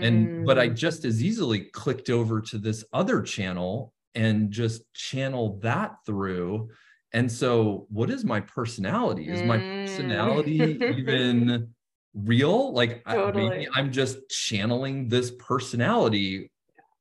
[0.00, 0.76] And, but I Mm.
[0.76, 6.70] just as easily clicked over to this other channel and just channeled that through.
[7.12, 9.30] And so, what is my personality?
[9.30, 9.64] Is my Mm.
[9.84, 11.74] personality even
[12.14, 13.44] real like totally.
[13.44, 16.50] I, maybe i'm just channeling this personality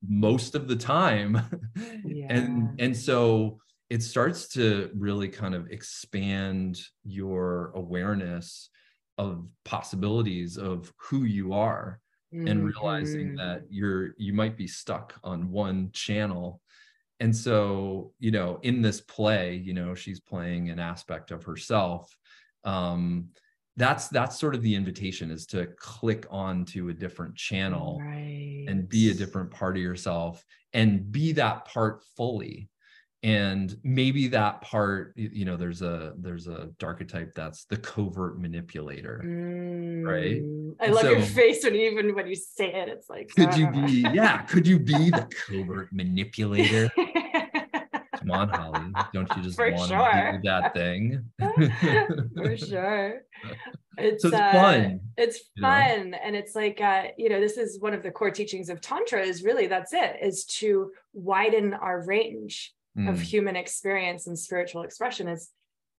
[0.08, 1.38] most of the time
[2.04, 2.28] Yeah.
[2.30, 8.70] and and so it starts to really kind of expand your awareness
[9.18, 12.02] of possibilities of who you are
[12.46, 13.38] and realizing Mhm.
[13.40, 16.62] that you're you might be stuck on one channel
[17.20, 22.18] and so you know in this play you know she's playing an aspect of herself
[22.64, 23.30] um
[23.76, 28.37] that's that's sort of the invitation is to click on to a different channel right.
[28.68, 32.70] And be a different part of yourself and be that part fully
[33.24, 39.18] and maybe that part you know there's a there's a archetype that's the covert manipulator
[40.06, 40.42] right?
[40.44, 42.90] Mm, I love your face when even when you say it.
[42.90, 46.90] It's like could you be yeah could you be the covert manipulator
[48.28, 50.32] come on holly don't you just want sure.
[50.32, 51.24] to do that thing
[52.36, 53.22] For sure.
[54.00, 55.68] It's, so it's uh, fun It's you know?
[55.70, 56.14] fun.
[56.14, 59.22] And it's like, uh, you know, this is one of the core teachings of Tantra
[59.22, 64.84] is really that's it, is to widen our range of Mm, human experience and spiritual
[64.84, 65.28] expression.
[65.28, 65.50] Is,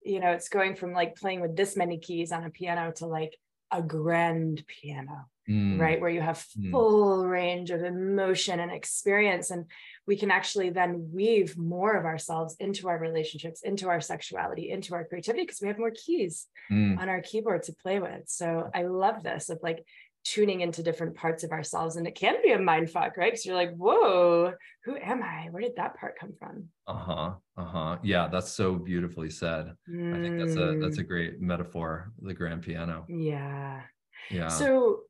[0.02, 3.06] you know, it's going from like playing with this many keys on a piano to
[3.06, 3.36] like
[3.70, 6.70] a grand piano mm, right where you have Mm.
[6.70, 9.64] full range of emotion and experience and
[10.06, 14.94] we can actually then weave more of ourselves into our relationships into our sexuality into
[14.94, 16.98] our creativity because we have more keys mm.
[16.98, 18.22] on our keyboard to play with.
[18.26, 19.84] So i love this of like
[20.24, 23.30] tuning into different parts of ourselves and it can be a mind fuck right?
[23.32, 24.52] Because you're like whoa
[24.84, 25.48] who am i?
[25.50, 26.68] Where did that part come from?
[26.86, 27.98] Uh-huh uh-huh.
[28.02, 29.72] Yeah that's so beautifully said.
[29.88, 33.06] I think that's a that's a Mm, great metaphor the grand piano.
[33.08, 33.82] Yeah.
[34.30, 34.48] Yeah.
[34.48, 35.02] So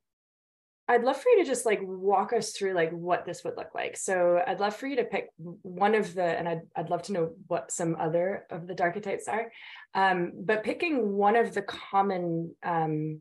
[0.88, 3.74] I'd love for you to just like walk us through like what this would look
[3.74, 3.96] like.
[3.96, 7.12] So I'd love for you to pick one of the, and I'd, I'd love to
[7.12, 9.52] know what some other of the archetypes are,
[9.94, 13.20] um, but picking one of the common um,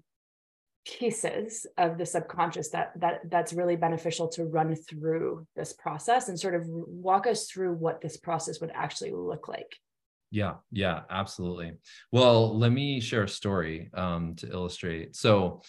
[0.88, 6.40] pieces of the subconscious that that that's really beneficial to run through this process and
[6.40, 9.76] sort of walk us through what this process would actually look like.
[10.32, 11.74] Yeah, yeah, absolutely.
[12.12, 15.16] Well, let me share a story um, to illustrate.
[15.16, 15.62] So,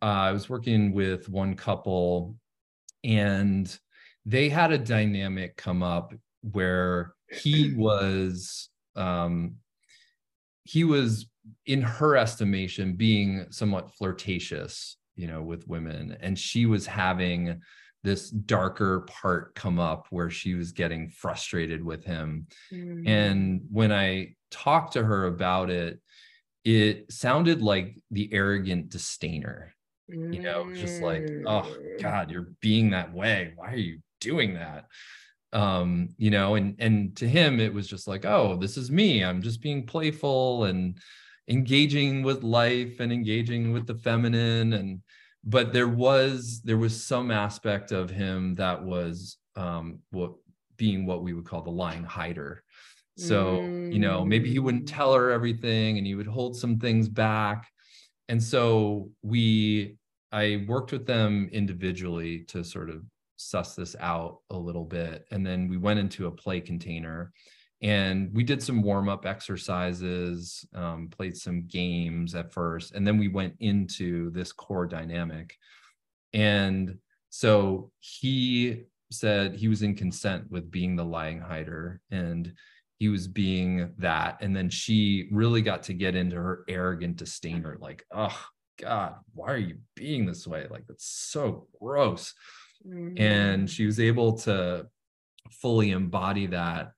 [0.00, 2.36] uh, I was working with one couple,
[3.04, 3.76] and
[4.24, 6.14] they had a dynamic come up
[6.52, 9.56] where he was, um,
[10.64, 11.26] he was,
[11.66, 17.60] in her estimation, being somewhat flirtatious, you know, with women, and she was having
[18.04, 23.08] this darker part come up where she was getting frustrated with him Mm.
[23.08, 26.00] and when I talked to her about it,
[26.64, 29.70] it sounded like the arrogant disdainer.
[30.08, 32.02] You know, just like, oh Mm.
[32.02, 33.52] God, you're being that way.
[33.56, 34.86] Why are you doing that?
[35.52, 39.22] Um, you know, and and to him, it was just like, oh, this is me.
[39.24, 40.98] I'm just being playful and
[41.48, 44.72] engaging with life and engaging with the feminine.
[44.72, 45.02] And
[45.44, 50.32] but there was there was some aspect of him that was um what
[50.76, 52.61] being what we would call the lying hider.
[53.16, 54.94] So, you know, maybe he wouldn't Mm.
[54.96, 57.70] tell her everything and he would hold some things back.
[58.28, 59.96] And so we,
[60.32, 63.04] I worked with them individually to sort of
[63.36, 65.26] suss this out a little bit.
[65.30, 67.32] And then we went into a play container
[67.82, 72.92] and we did some warm up exercises, um, played some games at first.
[72.94, 75.56] And then we went into this core dynamic.
[76.32, 76.98] And
[77.28, 82.54] so he said he was in consent with being the lying hider and
[83.02, 84.38] he was being that.
[84.42, 88.40] And then she really got to get into her arrogant disdainer like oh
[88.80, 90.68] god why are you being this way?
[90.70, 92.32] Like that's so gross.
[92.86, 93.20] Mm.
[93.20, 94.86] and she was able to
[95.50, 96.92] fully embody that.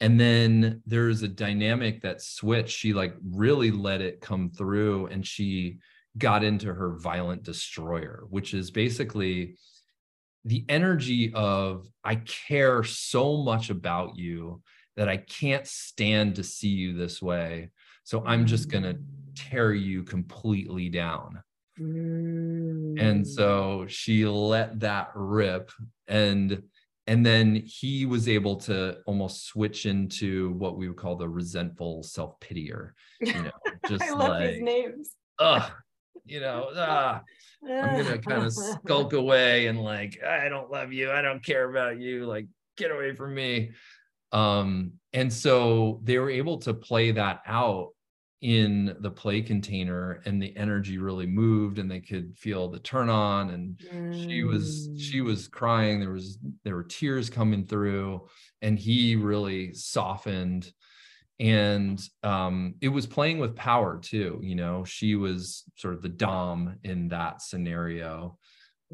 [0.00, 2.78] And then there's a dynamic that switched.
[2.78, 5.78] She like really let it come through and she
[6.16, 9.56] got into her violent destroyer which is basically
[10.44, 14.60] the energy of i care so much about you
[15.00, 17.70] that i can't stand to see you this way.
[18.04, 18.98] So i'm just going to
[19.34, 21.42] tear you completely down.
[21.80, 23.00] Mm.
[23.00, 25.72] and so she let that rip
[26.06, 26.62] and
[27.06, 32.02] and then he was able to almost switch into what we would call the resentful
[32.02, 32.90] self-pitier
[33.22, 33.50] you know
[33.88, 35.10] just I love like these names.
[35.38, 35.72] ugh
[36.26, 37.22] you know ah,
[37.66, 41.10] i'm gonna kind of skulk away and like i don't love you.
[41.10, 42.26] I don't care about you.
[42.26, 42.46] Like
[42.76, 43.70] get away from me
[44.32, 47.90] um and so they were able to play that out
[48.42, 53.10] in the play container and the energy really moved and they could feel the turn
[53.10, 55.24] on and she was she Mm.
[55.26, 56.00] was crying.
[56.00, 58.28] There was there were tears coming through
[58.62, 60.72] and he really softened.
[61.38, 66.08] And um, it was playing with power too you know she was sort of the
[66.10, 68.38] dom in that scenario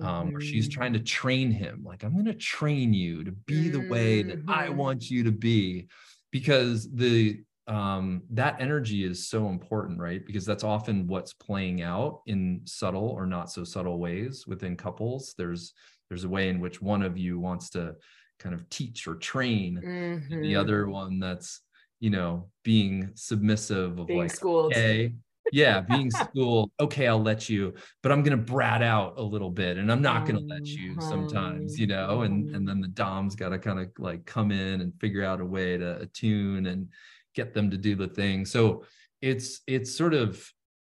[0.01, 3.69] um, where she's trying to train him like i'm going to train you to be
[3.69, 4.77] the way that i mm-hmm.
[4.77, 5.89] want you to be
[6.31, 12.21] because the um, that energy is so important right because that's often what's playing out
[12.27, 15.73] in subtle or not so subtle ways within couples there's
[16.09, 17.97] there's a way in which one of you wants to
[18.39, 20.43] kind of teach or train mm-hmm.
[20.43, 21.63] the other one that's
[22.01, 24.73] you know, being submissive of being like, schooled.
[24.73, 25.13] okay,
[25.53, 26.71] yeah, being schooled.
[26.81, 30.27] Okay, I'll let you, but I'm gonna brat out a little bit, and I'm not
[30.27, 32.23] gonna let you sometimes, you know.
[32.23, 35.41] And and then the dom's got to kind of like come in and figure out
[35.41, 36.89] a way to attune and
[37.35, 38.45] get them to do the thing.
[38.45, 38.85] So
[39.23, 40.45] it's it's sort of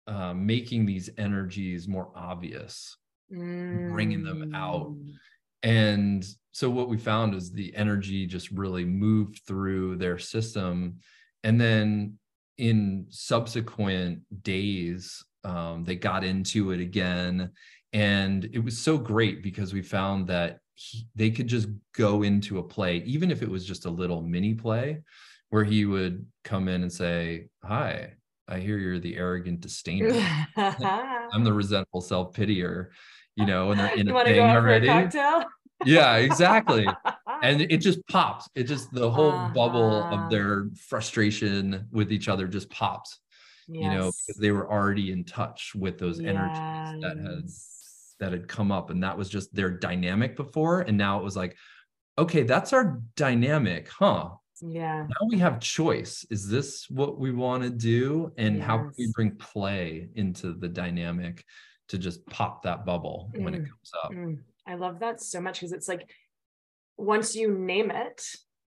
[0.06, 2.96] uh, making these energies more obvious,
[3.32, 3.92] mm.
[3.92, 5.12] bringing them out, mm.
[5.62, 10.98] and so what we found is the energy just really moved through their system
[11.44, 12.18] and then
[12.62, 17.50] in subsequent days um, they got into it again.
[17.92, 22.58] And it was so great because we found that he, they could just go into
[22.58, 25.00] a play even if it was just a little mini play
[25.50, 28.14] where he would come in and say hi
[28.48, 30.18] i hear you're the arrogant disdainer.
[30.56, 32.88] I'm the resentful self-pitier
[33.36, 34.88] you know and they're in you a thing already
[35.84, 36.86] yeah, exactly.
[37.42, 38.48] and it just pops.
[38.54, 39.52] It just the whole uh-huh.
[39.54, 40.28] bubble of uh-huh.
[40.28, 43.18] their frustration with each other just pops.
[43.68, 43.84] Yes.
[43.84, 46.30] You know, because they were already in touch with those yes.
[46.30, 47.48] energies that had
[48.20, 51.36] that had come up, and that was just their dynamic before, and now it was
[51.36, 51.56] like,
[52.18, 54.30] okay, that's our dynamic, huh?
[54.60, 55.06] Yeah.
[55.08, 56.24] Now we have choice.
[56.30, 58.32] Is this what we want to do?
[58.36, 58.66] And yes.
[58.66, 61.44] how can we bring play into the dynamic
[61.88, 63.42] to just pop that bubble mm.
[63.42, 63.68] when it mm.
[63.68, 64.12] comes up?
[64.12, 64.38] Mm.
[64.72, 66.08] I love that so much because it's like
[66.96, 68.24] once you name it,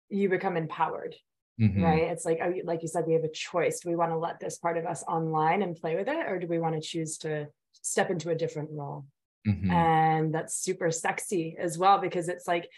[0.09, 1.15] you become empowered.
[1.61, 1.85] Mm-hmm.
[1.85, 2.03] Right.
[2.03, 3.81] It's like, oh, like you said, we have a choice.
[3.81, 6.27] Do we want to let this part of us online and play with it?
[6.27, 9.07] Or do we want to choose to step into a different role?
[9.47, 9.71] Mm-hmm.
[9.71, 12.69] And that's super sexy as well, because it's like,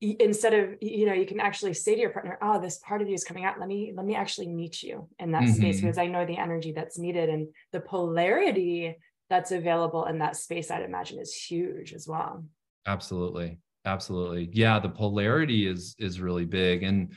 [0.00, 3.08] instead of you know you can actually say to your partner oh this part of
[3.08, 5.54] you is coming out let me let me actually meet you in that mm-hmm.
[5.54, 8.94] space because i know the energy that's needed and the polarity
[9.30, 12.44] that's available in that space i'd imagine is huge as well
[12.86, 13.58] Absolutely.
[13.84, 14.48] Absolutely.
[14.52, 17.12] Yeah, the polarity is is really big and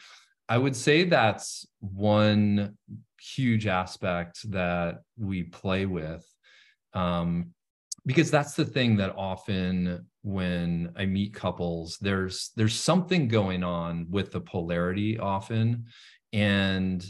[0.47, 2.75] I would say that's one
[3.21, 6.25] huge aspect that we play with
[6.93, 7.53] um,
[8.05, 14.07] because that's the thing that often when I meet couples there's there's something going on
[14.09, 15.85] with the polarity often
[16.33, 17.05] and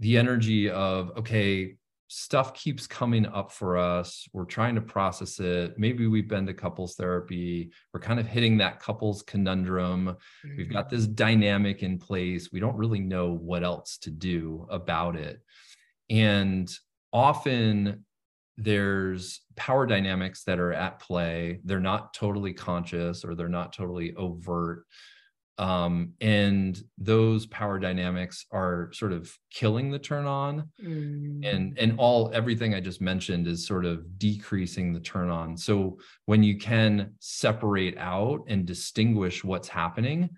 [0.00, 1.76] the energy of okay
[2.16, 4.28] stuff keeps coming up for us.
[4.32, 5.76] We're trying to process it.
[5.76, 7.72] Maybe we've been to couples therapy.
[7.92, 10.16] We're kind of hitting that couples conundrum.
[10.46, 10.56] Mm-hmm.
[10.56, 11.14] We've got this mm-hmm.
[11.14, 12.52] dynamic in place.
[12.52, 15.40] We don't really know what else to do about it.
[16.08, 16.72] And
[17.12, 18.04] often
[18.56, 21.58] there's power dynamics that are at play.
[21.64, 24.84] They're not totally conscious or they're not totally overt
[25.58, 31.46] um, and those power dynamics are sort of killing the turn on mm.
[31.46, 35.96] and and all everything i just mentioned is sort of decreasing the turn on so
[36.26, 40.28] when you can separate out and distinguish what's happening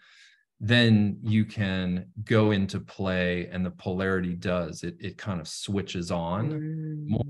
[0.60, 6.10] then you can go into play and the polarity does it it kind of switches
[6.10, 7.08] on mm.
[7.08, 7.24] more.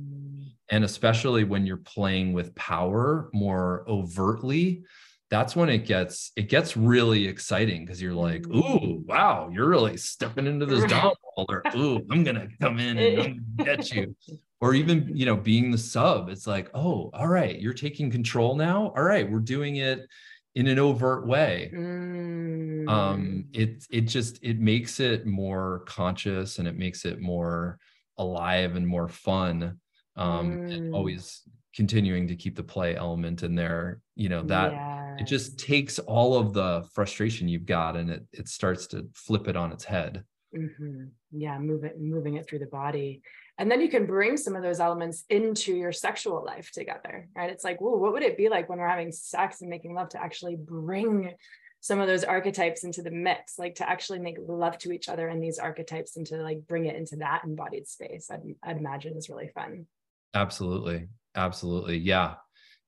[0.70, 4.82] and especially when you're playing with power more overtly
[5.30, 8.56] that's when it gets it gets really exciting because you're like, mm.
[8.56, 13.40] ooh, wow, you're really stepping into this dom or ooh, I'm gonna come in and
[13.58, 14.14] get you.
[14.58, 18.56] Or even, you know, being the sub, it's like, oh, all right, you're taking control
[18.56, 18.90] now.
[18.96, 20.08] All right, we're doing it
[20.54, 21.70] in an overt way.
[21.74, 22.88] Mm.
[22.88, 27.78] Um, it it just it makes it more conscious and it makes it more
[28.16, 29.78] alive and more fun.
[30.16, 30.74] Um, mm.
[30.74, 31.42] and always
[31.74, 35.05] continuing to keep the play element in there you know that yes.
[35.18, 39.48] It just takes all of the frustration you've got and it it starts to flip
[39.48, 40.24] it on its head.
[40.56, 41.06] Mm-hmm.
[41.32, 43.22] yeah move it moving it through the body.
[43.58, 47.50] And then you can bring some of those elements into your sexual life together right?
[47.50, 50.08] It's like whoa what would it be like when we're having sex and making love
[50.10, 51.34] to actually bring
[51.80, 55.28] some of those archetypes into the mix like to actually make love to each other
[55.28, 58.30] and these archetypes and to like bring it into that embodied space?
[58.30, 59.86] I'd, I'd imagine is really fun.
[60.34, 61.08] Absolutely.
[61.34, 61.98] Absolutely.
[61.98, 62.34] Yeah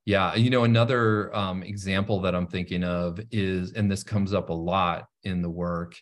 [0.09, 4.49] yeah you know another um, example that i'm thinking of is and this comes up
[4.49, 5.95] a lot in the work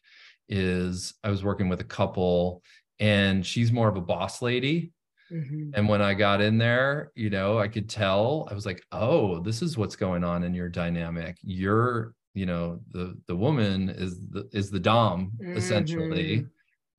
[0.48, 2.62] is i was working with a couple
[3.00, 4.92] and she's more of a boss lady.
[5.32, 5.70] Mm-hmm.
[5.74, 9.40] and when i got in there you know i could tell i was like oh
[9.40, 11.36] this is what's going on in your dynamic.
[11.42, 15.56] You're you know the the woman is the is the dom mm-hmm.
[15.56, 16.46] essentially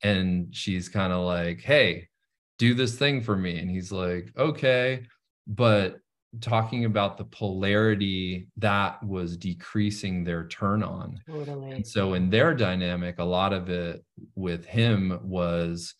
[0.03, 2.09] and she's kind of like hey
[2.57, 3.59] do this thing for me.
[3.59, 5.03] And he's like okay.
[5.47, 5.99] But
[6.41, 11.71] talking about the polarity that was decreasing their turn on totally.
[11.71, 14.03] and so in their dynamic a lot of it
[14.35, 15.95] with him was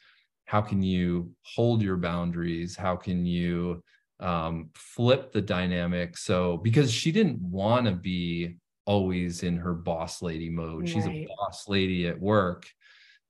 [0.46, 3.82] how can you hold your boundaries how can you
[4.20, 10.22] um, flip the dynamic so because she didn't want to be always in her boss
[10.22, 10.90] lady mode right.
[10.90, 12.66] she's a boss lady at work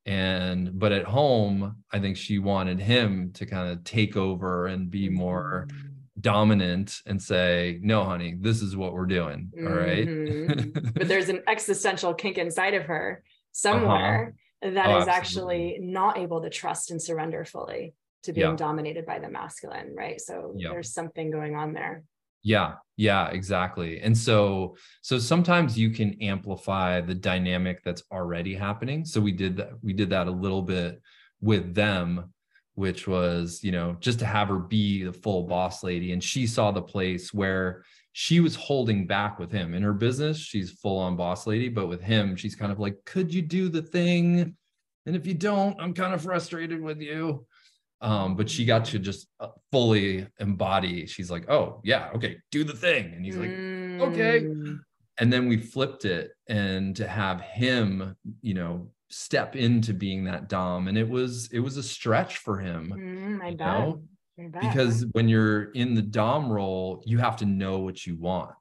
[0.06, 4.90] and but at home i think she wanted him to kind of take over and
[4.90, 5.87] be more mm-hmm.
[6.20, 10.90] Dominant and say no honey this is what we're doing all right mm-hmm.
[10.96, 14.74] but there's an existential kink inside of her somewhere uh-huh.
[14.74, 17.94] that oh, is actually not able to trust and surrender fully
[18.24, 18.56] to being yeah.
[18.56, 20.70] dominated by the masculine right so yeah.
[20.70, 22.04] there's something going on there
[22.44, 29.06] yeah yeah exactly and so so sometimes you can amplify the dynamic that's already happening
[29.06, 31.02] so we did that we did that a little bit
[31.42, 32.32] with them
[32.78, 36.12] which was you know just to have her be the full boss lady.
[36.12, 39.74] And she saw the place where she was holding back with him.
[39.74, 42.96] In her business she's full on boss lady but with him she's kind of like
[43.04, 44.56] could you do the thing?
[45.08, 47.48] And if you don't i'm kind of frustrated with you.
[48.00, 51.08] Um, but she got to just uh, fully embody.
[51.08, 53.12] She's like oh yeah okay do the thing.
[53.16, 54.02] And he's like mm.
[54.02, 54.48] okay
[55.18, 60.50] and then we flipped it and to have him you know step into being that
[60.50, 63.58] dom and it was it was a stretch for him mm, I, bet.
[63.60, 64.02] Know?
[64.40, 64.62] I bet.
[64.62, 68.52] because when you're in the dom role you have to know what you want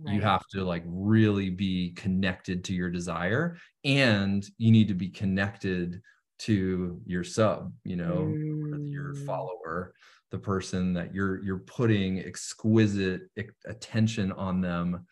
[0.00, 0.14] Right.
[0.14, 5.08] You have to like really be connected to your desire and you need to be
[5.08, 6.00] connected
[6.40, 8.92] to your sub you know mm.
[8.92, 9.92] your follower
[10.30, 13.22] the person that you're you're putting exquisite
[13.66, 15.04] attention on them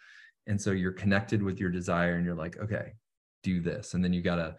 [0.47, 2.93] and so you're connected with your desire and you're like okay
[3.43, 4.55] do this and then you got to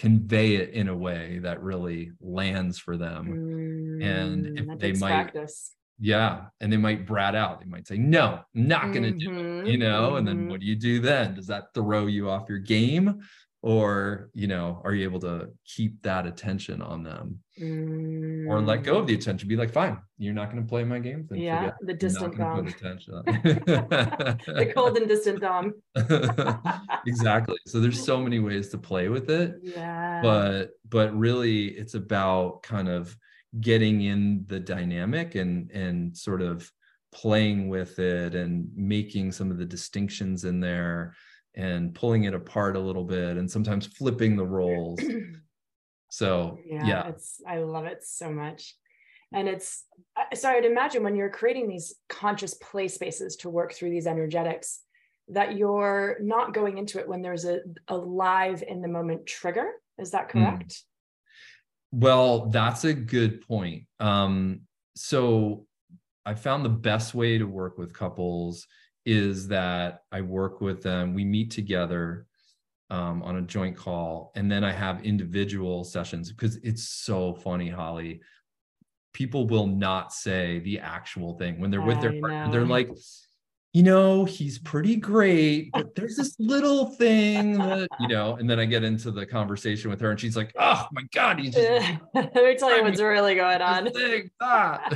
[0.00, 4.02] convey it in a way that really lands for them mm.
[4.02, 5.74] and if they might practice.
[5.98, 9.36] yeah and they might brat out they might say no i'm not going to mm-hmm.
[9.36, 10.16] do it you know mm-hmm.
[10.16, 10.48] and then mm-hmm.
[10.52, 13.20] what do you do then does that throw you off your game
[13.62, 18.46] or you know are you able to keep that attention on them mm.
[18.48, 19.18] or let go of the mm.
[19.18, 22.36] attention be like fine you're not going to play my game then yeah the distant
[22.38, 25.74] dom the cold and distant dom
[27.06, 31.94] exactly so there's so many ways to play with it yeah but but really it's
[31.94, 33.14] about kind of
[33.60, 36.70] getting in the dynamic and and sort of
[37.12, 41.14] playing with it and making some of the distinctions in there
[41.54, 45.00] and pulling it apart a little bit and sometimes flipping the roles.
[46.10, 47.08] So yeah, yeah.
[47.08, 48.74] it's I love it so much.
[49.32, 49.84] And it's
[50.34, 54.80] so I'd imagine when you're creating these conscious play spaces to work through these energetics,
[55.28, 59.70] that you're not going into it when there's a, a live in the moment trigger.
[59.98, 60.44] Is that hmm.
[60.44, 60.72] correct?
[60.72, 60.82] Mm.
[61.92, 63.84] Well, that's a good point.
[64.00, 64.62] Um,
[64.96, 65.66] so
[66.26, 68.66] I found the best way to work with couples
[69.06, 72.26] is that I work with them, we meet together
[72.90, 77.68] um, on a joint call, and then I have individual sessions because it's so funny,
[77.68, 78.20] Holly.
[79.12, 82.48] People will not say the actual thing when they're with their partner.
[82.50, 82.90] They're like,
[83.72, 88.58] you know, he's pretty great, but there's this little thing that, you know, and then
[88.58, 91.88] I get into the conversation with her and she's like, oh my God, he's just
[92.14, 93.88] let me tell you what's really going on.
[94.40, 94.88] Ah.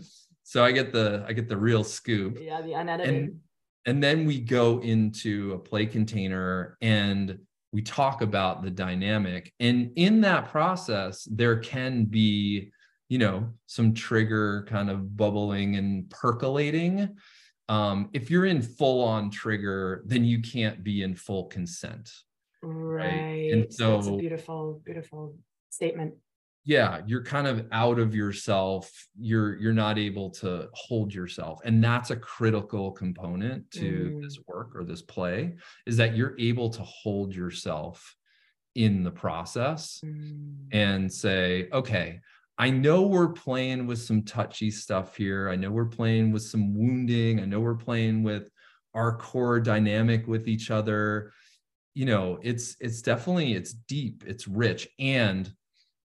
[0.42, 2.38] so I get the I get the real scoop.
[2.40, 3.14] Yeah, the unedited.
[3.14, 3.40] And,
[3.86, 7.38] and then we go into a play container and
[7.72, 9.52] we talk about the dynamic.
[9.58, 12.72] And in that process there can be
[13.08, 17.16] you know some trigger kind of bubbling and percolating.
[17.68, 22.10] Um, if you're in full on trigger then you can't be in full consent.
[22.62, 23.52] Right, right?
[23.52, 25.36] and so that's a beautiful beautiful
[25.70, 26.14] statement
[26.64, 28.90] yeah you're kind of out of yourself.
[29.18, 31.60] You're you're not able to hold yourself.
[31.64, 33.80] And that's a critical component to
[34.14, 34.22] mm.
[34.22, 35.56] this work or this play
[35.86, 38.16] is that you're able to hold yourself
[38.74, 40.54] in the process mm.
[40.72, 42.20] and say okay
[42.58, 45.50] i know we're playing with some touchy stuff here.
[45.50, 47.40] I know we're playing with some wounding.
[47.40, 48.50] I know we're playing with
[48.94, 51.32] our core dynamic with each other.
[51.94, 55.52] You know it's it's definitely it's deep it's rich and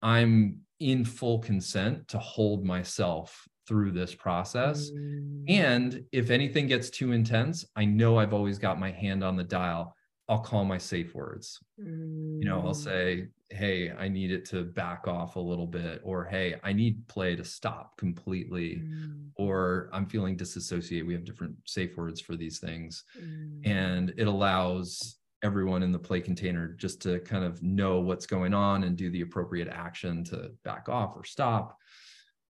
[0.01, 4.89] I'm in full consent to hold myself through this process.
[4.89, 5.45] Mm.
[5.47, 9.43] And if anything gets too intense, I know I've always got my hand on the
[9.43, 9.95] dial.
[10.27, 11.59] I'll call my safe words.
[11.79, 12.39] Mm.
[12.39, 12.83] You know, I'll mm.
[12.83, 17.07] say, hey, I need it to back off a little bit, or hey, I need
[17.07, 19.29] play to stop completely, mm.
[19.35, 21.05] or I'm feeling disassociate.
[21.05, 23.03] We have different safe words for these things.
[23.19, 23.67] Mm.
[23.67, 28.53] And it allows everyone in the play container just to kind of know what's going
[28.53, 31.77] on and do the appropriate action to back off or stop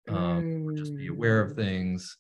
[0.09, 0.65] um, mm.
[0.65, 1.57] or just be aware of mm.
[1.57, 2.17] things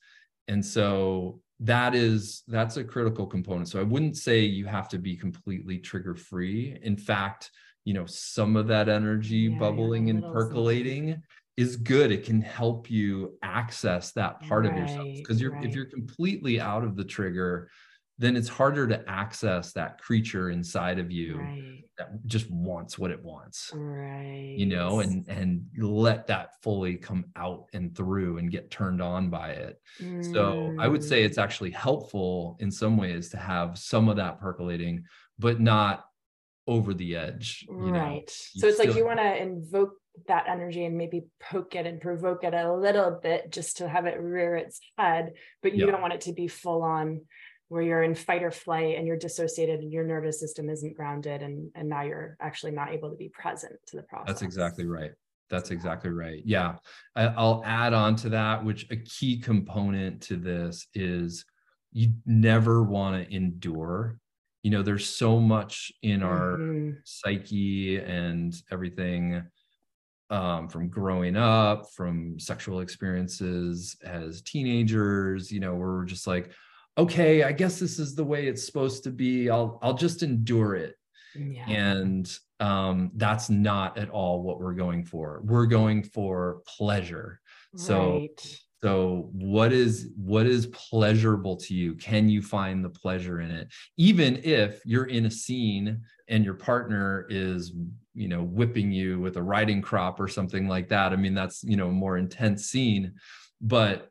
[0.47, 4.99] and so that is that's a critical component so i wouldn't say you have to
[4.99, 7.51] be completely trigger free in fact
[7.85, 11.21] you know some of that energy yeah, bubbling and percolating
[11.57, 15.64] is good it can help you access that part right, of yourself because you're right.
[15.64, 17.69] if you're completely out of the trigger
[18.19, 21.85] then it's harder to access that creature inside of you right.
[21.97, 27.25] that just wants what it wants right you know and and let that fully come
[27.37, 30.33] out and through and get turned on by it mm.
[30.33, 31.43] so i would say it's mm.
[31.43, 35.05] actually helpful in some ways to have some of that percolating
[35.39, 36.05] but not
[36.66, 39.95] over the edge right so it's like you want to invoke
[40.27, 44.05] that energy and maybe poke it and provoke it a little bit just to have
[44.07, 45.93] it rear its head but you yeah.
[45.93, 47.21] don't want it to be full on
[47.69, 51.43] where you're in fight or flight and you're dissociated and your nervous system isn't grounded
[51.43, 54.87] and and now you're actually not able to be present to the process that's exactly
[54.87, 55.12] right.
[55.51, 56.43] That's exactly right.
[56.45, 56.77] Yeah.
[57.16, 61.45] I'll add on to that which a key component to this is
[61.93, 64.19] you never want to endure.
[64.62, 66.99] You know there's so much in our mm-hmm.
[67.05, 69.45] psyche and everything
[70.31, 76.51] um, from growing up from sexual experiences as teenagers you know we're just like
[76.99, 79.49] okay, I guess this is the way it's supposed to be.
[79.49, 80.96] I'll I'll just endure it.
[81.34, 81.68] Yeah.
[81.68, 82.30] And
[82.61, 85.40] um, that's not at all what we're going for.
[85.44, 87.40] We're going for pleasure.
[87.76, 88.59] So right.
[88.82, 91.94] so what is what is pleasurable to you?
[91.94, 93.68] Can you find the pleasure in it?
[93.96, 97.72] Even if you're in a scene and your partner is
[98.14, 101.12] you know whipping you with a riding crop or something like that.
[101.12, 103.14] I mean that's you know a more intense scene,
[103.61, 104.11] but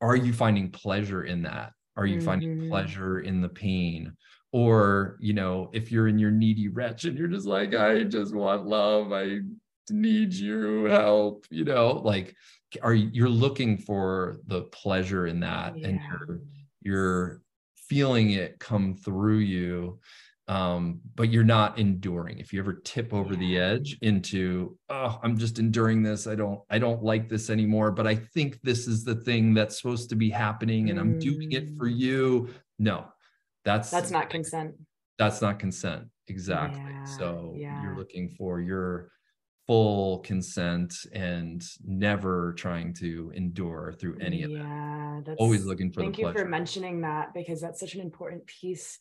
[0.00, 1.72] are you finding pleasure in that?
[1.96, 2.24] Are you mm-hmm.
[2.24, 4.16] finding pleasure in the pain?
[4.52, 8.34] Or, you know, if you're in your needy wretch and you're just like, I just
[8.34, 9.38] want love, I
[9.90, 12.34] need you help, you know, like
[12.82, 15.88] are you you're looking for the pleasure in that yeah.
[15.88, 16.40] and you're
[16.80, 17.42] you're
[17.76, 19.98] feeling it come through you
[20.52, 23.40] um, but you're not enduring if you ever tip over yeah.
[23.40, 27.90] the edge into oh i'm just enduring this i don't i don't like this anymore
[27.90, 31.02] but i think this is the thing that's supposed to be happening and mm.
[31.02, 31.96] i'm doing it for mm.
[31.96, 32.48] you
[32.78, 33.06] no
[33.64, 34.74] that's that's not consent
[35.18, 37.04] that's not consent exactly yeah.
[37.04, 37.82] so yeah.
[37.82, 39.10] you're looking for your
[39.66, 45.22] full consent and never trying to endure through any of yeah, that.
[45.24, 48.98] That's, always looking for thank you for mentioning that because that's such an important piece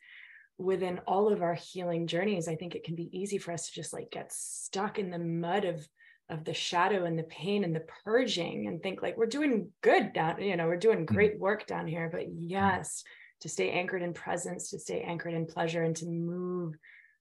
[0.57, 3.73] within all of our healing journeys i think it can be easy for us to
[3.73, 5.87] just like get stuck in the mud of
[6.29, 10.13] of the shadow and the pain and the purging and think like we're doing good
[10.13, 11.13] down you know we're doing mm-hmm.
[11.13, 12.37] great work down here but mm-hmm.
[12.39, 13.03] yes
[13.41, 16.75] to stay anchored in presence to stay anchored in pleasure and to move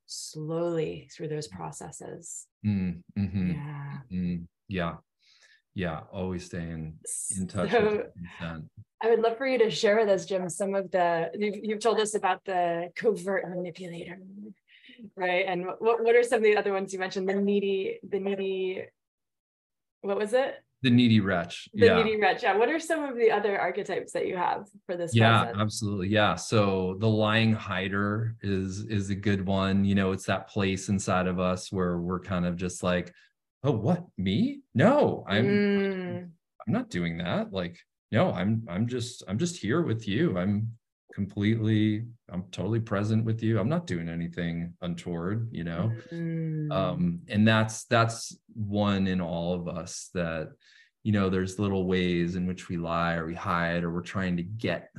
[0.07, 3.51] slowly through those processes mm-hmm.
[3.51, 4.43] yeah mm-hmm.
[4.69, 4.95] yeah
[5.75, 6.99] yeah always staying
[7.37, 8.05] in touch so,
[9.03, 11.81] I would love for you to share with us, Jim, some of the you've, you've
[11.81, 14.19] told us about the covert manipulator,
[15.17, 15.47] right?
[15.47, 17.29] And what what are some of the other ones you mentioned?
[17.29, 18.85] The needy, the needy.
[20.03, 20.57] What was it?
[20.83, 21.69] The needy wretch.
[21.75, 22.03] The yeah.
[22.03, 22.43] needy wretch.
[22.43, 22.57] Yeah.
[22.57, 25.15] What are some of the other archetypes that you have for this?
[25.15, 25.61] Yeah, process?
[25.61, 26.09] absolutely.
[26.09, 26.35] Yeah.
[26.35, 29.85] So the lying hider is is a good one.
[29.85, 33.15] You know, it's that place inside of us where we're kind of just like,
[33.65, 34.61] oh, what me?
[34.75, 35.47] No, I'm.
[35.47, 36.31] Mm.
[36.67, 37.53] I'm not doing that.
[37.53, 37.79] Like
[38.13, 40.71] no i'm i'm just i'm just here with you i'm
[41.15, 46.71] completely i'm totally present with you i'm not doing anything untoward you know mm-hmm.
[46.71, 50.51] um and that's that's one in all of us that
[51.03, 54.37] you know there's little ways in which we lie or we hide or we're trying
[54.37, 54.91] to get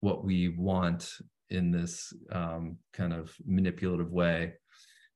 [0.00, 1.12] what we want
[1.50, 4.52] in this um, kind of manipulative way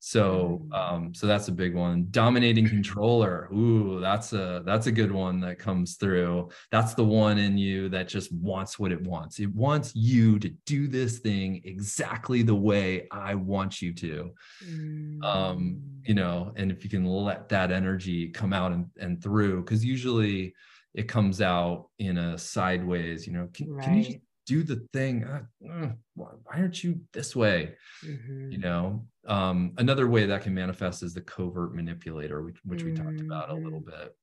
[0.05, 0.76] so mm.
[0.76, 2.09] um, so that's a big one.
[2.11, 3.48] Dominating controller.
[3.55, 6.48] Ooh, that's a that's a good one that comes through.
[6.72, 9.38] That's the one in you that just wants what it wants.
[9.38, 14.32] It wants you to do this thing exactly the way I want you to.
[14.66, 15.22] Mm.
[15.22, 19.62] Um, you know, and if you can let that energy come out and, and through,
[19.62, 20.53] because usually
[20.94, 23.84] it comes out in a sideways, you know, can, right.
[23.84, 27.74] can you do the thing uh, uh, why aren't you this way
[28.05, 28.51] mm-hmm.
[28.51, 32.90] you know um, another way that can manifest is the covert manipulator which, which mm-hmm.
[32.90, 34.03] we talked about a little mm-hmm.
[34.03, 34.16] bit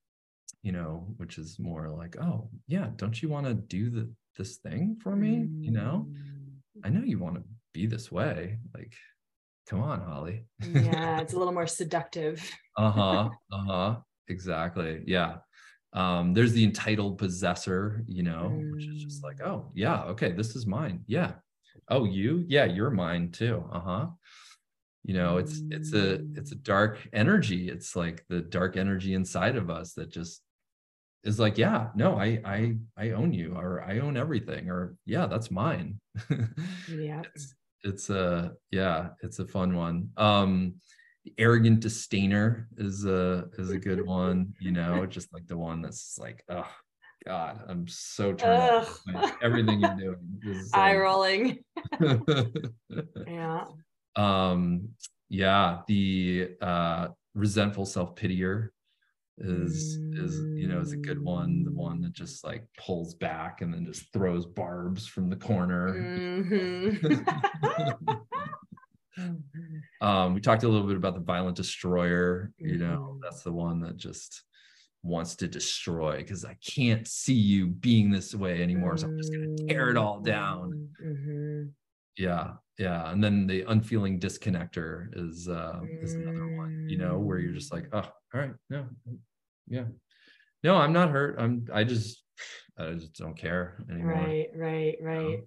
[0.62, 4.56] you know which is more like oh yeah don't you want to do the this
[4.56, 5.62] thing for me mm-hmm.
[5.62, 6.06] you know
[6.84, 7.42] i know you want to
[7.72, 8.92] be this way like
[9.68, 12.42] come on holly yeah it's a little more seductive
[12.76, 13.96] uh-huh uh-huh
[14.28, 15.36] exactly yeah
[15.92, 18.72] um, there's the entitled possessor, you know, mm.
[18.72, 19.46] which is just like, mm.
[19.48, 21.02] oh, yeah, okay, this is mine.
[21.06, 21.32] Yeah.
[21.88, 22.44] Oh, you?
[22.48, 23.64] Yeah, you're mine too.
[23.72, 24.06] Uh huh.
[25.02, 26.62] you know it's it's a it's a Mm.
[26.62, 30.42] dark energy it's like the dark energy inside of us that just
[31.24, 35.26] is like yeah no i i i own you or i own everything or yeah
[35.26, 35.98] that's mine
[36.88, 37.22] Yeah.
[37.34, 40.74] it's it's a yeah it's a fun one um
[41.38, 46.16] arrogant disdainer is a is a good one you know just like the one that's
[46.18, 46.68] like oh
[47.26, 51.58] god i'm so turned by everything you're doing is Eye like- rolling.
[53.26, 53.64] Yeah.
[54.16, 54.88] um
[55.28, 58.70] yeah the uh resentful self-pitier
[59.42, 63.62] is is you know is a good one the one that just like pulls back
[63.62, 67.24] and then just throws barbs from the corner Mhm.
[70.00, 73.20] um we talked a little bit about the violent destroyer you know Mhm.
[73.22, 74.42] that's the one that just
[75.02, 79.32] wants to destroy because i can't see you being this way anymore so i'm just
[79.34, 81.72] going to tear it all down Mhm.
[82.16, 87.38] yeah yeah and then the unfeeling disconnector is uh is another one you know where
[87.38, 87.98] you're just like oh
[88.34, 88.86] all right no
[89.68, 89.84] yeah
[90.64, 92.24] no i'm not hurt i'm i just
[92.78, 95.38] i just don't care anymore Right, right, right.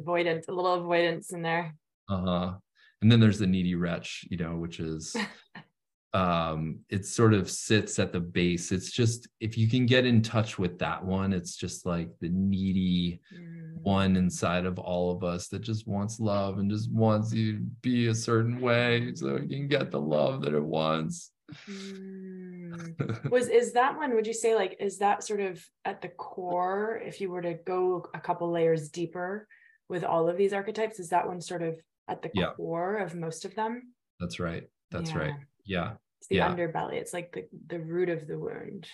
[0.00, 1.74] Avoidance, a little avoidance in there.
[2.08, 2.54] uh-huh
[3.02, 5.16] and then there's the needy wretch you know which is
[6.14, 10.22] um it sort of sits at the base it's just if you can get in
[10.22, 13.82] touch with that one it's just like the needy Mm.
[13.82, 17.58] one inside of all of us that just wants love and just wants you to
[17.82, 21.32] be a certain way so it can get the love that it wants.
[21.68, 23.30] Mm.
[23.30, 24.14] Was is that one?
[24.14, 27.00] Would you say like is that sort of at the core?
[27.04, 29.46] If you were to go a couple layers deeper
[29.88, 31.78] with all of these archetypes, is that one sort of
[32.08, 32.52] at the Yeah.
[32.56, 33.94] core of most of them?
[34.20, 34.68] That's right.
[34.90, 35.18] That's Yeah.
[35.18, 35.34] right.
[35.64, 35.96] Yeah.
[36.20, 36.54] It's the Yeah.
[36.54, 36.94] underbelly.
[36.94, 38.88] It's like the the root of the wound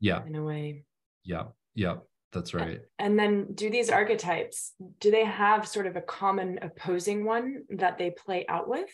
[0.00, 0.24] Yeah.
[0.26, 0.84] in a way.
[1.22, 1.48] Yeah.
[1.74, 1.98] Yeah.
[2.32, 2.80] That's right.
[2.98, 7.96] And then do these archetypes, do they have sort of a common opposing one that
[7.96, 8.90] they play out with?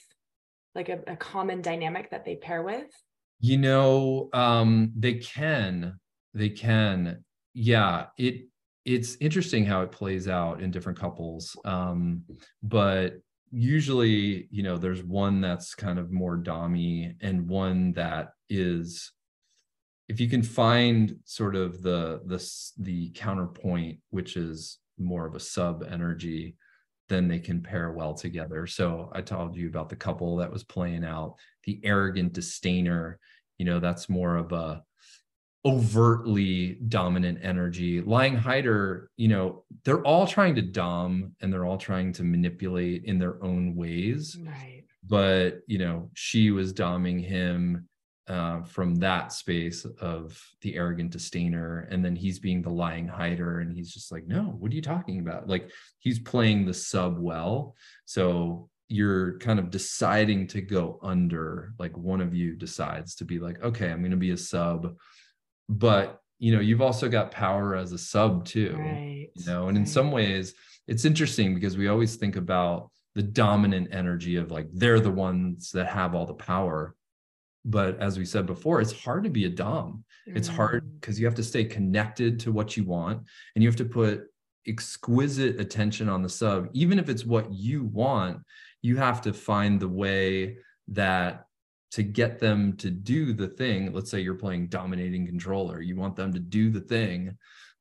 [0.75, 2.91] Like a, a common dynamic that they pair with?
[3.41, 5.99] You know, um, they can,
[6.35, 7.25] they can.
[7.55, 8.47] Yeah, it
[8.85, 11.57] it's interesting how it plays out in different couples.
[11.65, 12.25] Um,
[12.63, 13.15] but
[13.51, 19.13] usually, you know, there's one that's kind of more dommy and one that is
[20.09, 22.45] if you can find sort of the the
[22.79, 26.57] the counterpoint, which is more of a sub energy,
[27.09, 28.67] then they can pair well together.
[28.67, 33.17] So I told you about the couple that was playing out the arrogant disdainer
[33.61, 34.83] you know that's more of a
[35.65, 38.01] overtly dominant energy.
[38.01, 43.05] Lying hider you know they're all trying to dom and they're all trying to manipulate
[43.05, 44.39] in their own ways.
[44.45, 44.85] Right.
[45.07, 47.89] but you know she was doming him
[48.29, 51.87] uh, from that space of the arrogant disdainer.
[51.91, 54.83] And then he's being the lying hider and he's just like no what are you
[54.83, 55.49] talking about?
[55.49, 57.75] Like he's playing the sub well.
[58.07, 63.39] So you're kind of deciding to go under like one of you decides to be
[63.39, 64.97] like okay i'm going to be a sub
[65.71, 69.29] but you know you've also got power as a sub too Right.
[69.35, 69.89] you know and in right.
[69.89, 70.55] some ways
[70.89, 75.71] it's interesting because we always think about the dominant energy of like they're the ones
[75.71, 76.95] that have all the power
[77.65, 81.01] but as we said before it's hard to be a dom it's hard Mm.
[81.01, 83.23] because you have to stay connected to what you want
[83.55, 84.25] and you have to put
[84.67, 88.39] exquisite attention on the sub even if it's what you want
[88.83, 90.57] you have to find the way
[90.89, 91.47] that
[91.93, 93.93] to get them to do the thing.
[93.93, 97.37] Let's say you're playing dominating controller you want them to do the thing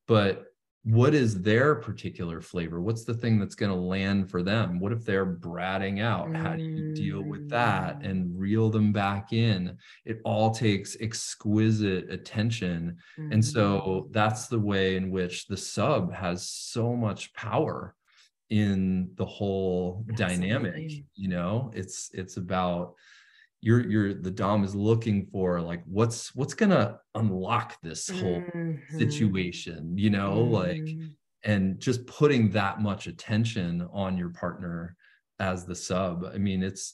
[0.08, 0.46] but
[0.84, 2.82] what is their particular flavor?
[2.82, 4.80] What's the thing that's going to land for them?
[4.80, 6.34] What if they're bratting out?
[6.36, 8.10] How do you deal with that Mm.
[8.10, 9.78] and reel them back in?
[10.06, 12.96] It all takes exquisite attention.
[13.18, 13.52] And Mm.
[13.54, 17.94] so that's the way in which the sub has so much power
[18.50, 21.72] in the whole dynamic you know?
[21.76, 22.96] It's it's about
[23.62, 28.82] you're you're the dom is looking for like what's what's gonna unlock this whole Mhm.
[28.88, 31.16] situation you know like Mhm.
[31.44, 34.96] and just putting that much attention on your partner
[35.40, 36.94] as the sub i mean it's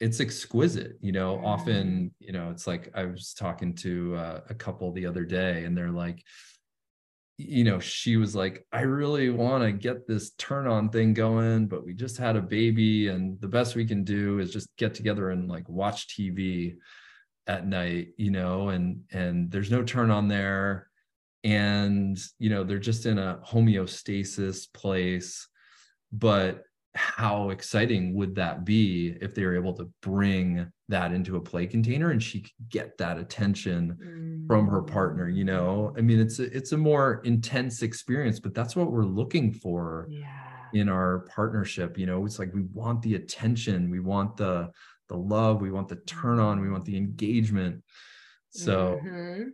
[0.00, 4.54] it's exquisite you know often you know it's like i was talking to uh, a
[4.54, 6.22] couple the other day and they're like
[7.36, 11.66] you know she was like i really want to get this turn on thing going
[11.66, 14.94] but we just had a baby and the best we can do is just get
[14.94, 16.76] together and like watch tv
[17.46, 20.88] at night you know and and there's no turn on there.
[21.42, 25.46] And you know they're just in a homeostasis place.
[26.10, 26.62] But
[26.94, 31.66] how exciting would that be if they were able to bring that into a play
[31.66, 36.38] container and she could get that attention from her partner you know i mean it's
[36.38, 40.28] a, it's a more intense experience but that's what we're looking for Yeah.
[40.72, 44.70] in our partnership you know it's like we want the attention we want the
[45.08, 47.82] the love we want the turn on we want the engagement
[48.50, 49.50] so Mhm.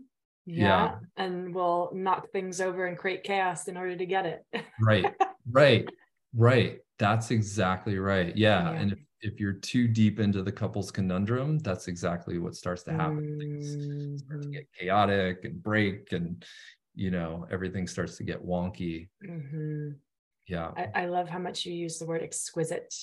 [0.47, 0.57] Yeah.
[0.57, 0.95] yeah.
[1.17, 4.45] And we'll knock things over and create chaos in order to get it.
[4.81, 5.15] right
[5.51, 5.89] right
[6.35, 8.81] right that's exactly right yeah, Yeah.
[8.81, 12.93] and if, if you're too deep into the couple's conundrum that's exactly what starts to
[12.93, 13.77] happen things
[14.17, 14.53] start to Mhm.
[14.53, 16.45] get chaotic and break and
[16.95, 19.99] you know everything starts to get wonky Mhm.
[20.47, 22.95] yeah I, I love how much you use the word exquisite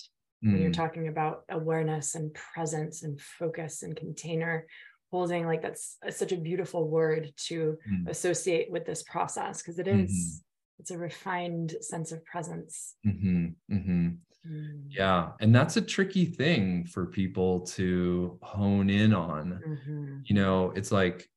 [0.50, 4.68] when you're Mm, talking about awareness and presence and focus and container
[5.12, 9.80] holding like that's a- such a beautiful word to mm, associate with this process because
[9.80, 10.06] it Mhm.
[10.06, 10.44] is
[10.80, 14.18] it's a refined sense of presence mhm, mhm.
[14.48, 14.84] Mm.
[14.90, 20.22] yeah and that's a tricky thing for people to hone in on Mhm.
[20.26, 21.28] you know it's like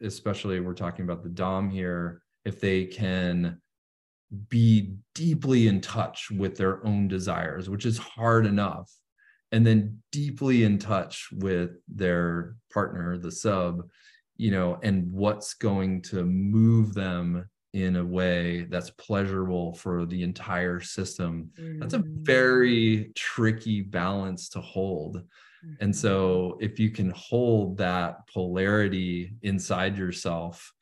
[0.00, 3.60] especially we're talking about the dom here if they can
[4.48, 8.90] be deeply in touch with their own desires which is hard enough
[9.52, 13.88] and then deeply in touch with their partner the sub
[14.36, 20.22] you know and what's going to move them in a way that's pleasurable for the
[20.22, 22.22] entire system that's a Mhm.
[22.24, 25.22] very tricky balance to hold
[25.80, 25.96] and Mhm.
[25.96, 30.72] so if you can hold that polarity inside yourself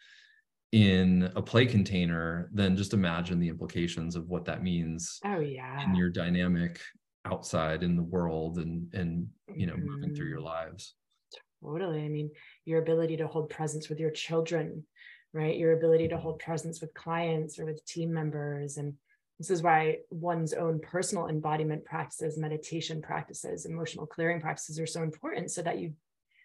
[0.72, 5.86] in a play container, then just imagine the implications of what that means oh yeah
[5.86, 6.80] in your dynamic
[7.26, 10.42] outside in the world and and you know moving through your Mhm.
[10.42, 10.94] lives.
[11.62, 12.04] Totally.
[12.04, 12.30] I mean,
[12.64, 14.86] your ability to hold presence with your children,
[15.34, 15.56] right?
[15.56, 18.76] Your ability to hold presence with clients or with team members.
[18.78, 18.94] And
[19.38, 25.02] this is why one's own personal embodiment practices, meditation practices, emotional clearing practices are so
[25.02, 25.92] important so that you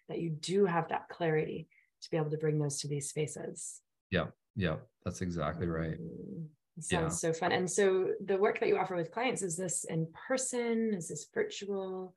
[0.08, 1.68] that you do have that clarity
[2.02, 3.80] to be able to bring those to these spaces.
[4.10, 4.26] Yeah,
[4.56, 4.78] Yeah.
[5.04, 6.00] that's exactly right.
[6.00, 6.98] Mm, it Yeah.
[7.02, 7.52] Sounds so fun.
[7.52, 10.94] And so the work that you offer with clients, is this in person?
[10.94, 12.16] Is this virtual?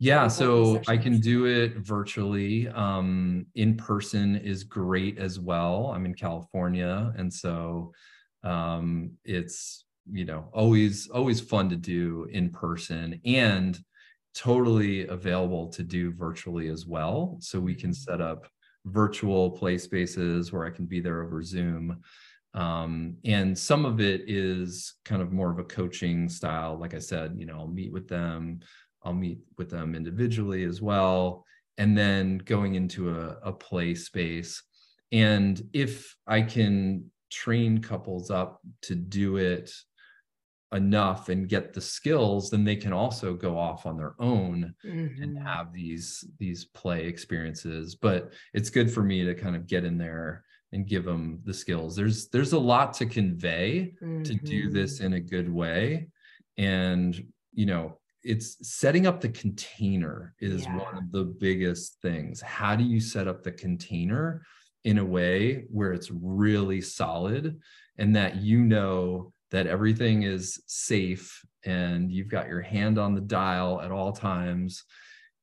[0.00, 2.68] Yeah, so I can do it virtually.
[2.68, 5.90] Um, in person is great as well.
[5.92, 7.92] I'm in California, and so
[8.44, 13.78] um, it's you know always always fun to do in person and
[14.34, 17.36] totally available to do virtually as well.
[17.40, 18.46] So we can set up
[18.86, 22.00] virtual play spaces where I can be there over Zoom.
[22.54, 26.78] Um, and some of it is kind of more of a coaching style.
[26.78, 28.60] Like I said, you know, I'll meet with them,
[29.02, 31.44] I'll meet with them individually as well,
[31.78, 34.62] and then going into a, a play space.
[35.12, 39.70] And if I can train couples up to do it
[40.72, 44.74] enough and get the skills, then they can also go off on their own
[45.20, 45.48] and Mhm.
[45.48, 47.94] have these these play experiences.
[47.94, 51.54] But it's good for me to kind of get in there and give them the
[51.54, 51.96] skills.
[51.96, 53.94] There's there's a lot to convey
[54.24, 54.70] to do Mhm.
[54.70, 56.10] this in a good way
[56.58, 60.76] and you know it's setting up the container is Yeah.
[60.76, 64.42] one of the biggest things how do you set up the container
[64.84, 67.58] in a way where it's really solid
[67.96, 73.20] and that you know that everything is safe and you've got your hand on the
[73.20, 74.84] dial at all times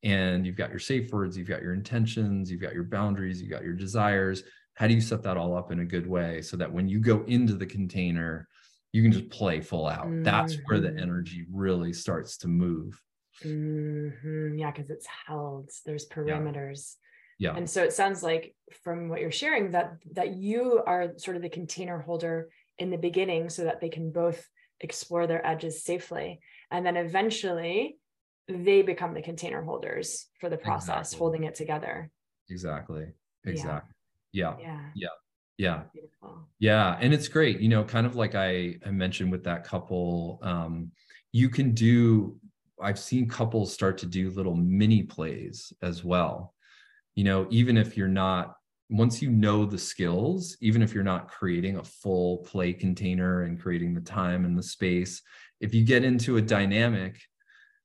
[0.02, 3.50] and you've got your safe words you've got your intentions you've got your boundaries you've
[3.50, 4.42] got your desires
[4.74, 7.00] how do you set that all up in a good way so that when you
[7.00, 8.46] go into the container
[8.96, 11.02] you can just play full out that's where the Mhm.
[11.06, 12.90] energy really starts to move
[13.44, 14.58] Mhm.
[14.58, 15.70] Yeah, because it's held.
[15.84, 16.96] There's perimeters.
[17.38, 18.44] yeah And so it sounds like
[18.82, 19.88] from what you're sharing that
[20.18, 22.36] that you are sort of the container holder
[22.82, 24.40] in the beginning so that they can both
[24.80, 26.28] explore their edges safely.
[26.70, 27.98] And then eventually
[28.48, 31.18] they become the container holders for the process, Exactly.
[31.18, 31.96] holding it together.
[32.56, 33.04] exactly
[33.44, 33.52] Yeah.
[33.52, 33.94] exactly
[34.40, 34.54] yeah
[34.94, 35.16] Yeah.
[35.58, 36.46] Yeah Beautiful.
[36.58, 40.38] Yeah, and it's great, you know, kind of like I, I mentioned with that couple,
[40.42, 40.90] um,
[41.32, 42.36] you can do,
[42.80, 46.54] I've seen couples start to do little mini plays as well.
[47.14, 48.54] You know, even if you're not,
[48.88, 53.60] once you know the skills, even if you're not creating a full play container and
[53.60, 55.20] creating the time and the space,
[55.60, 57.20] if you get into a dynamic,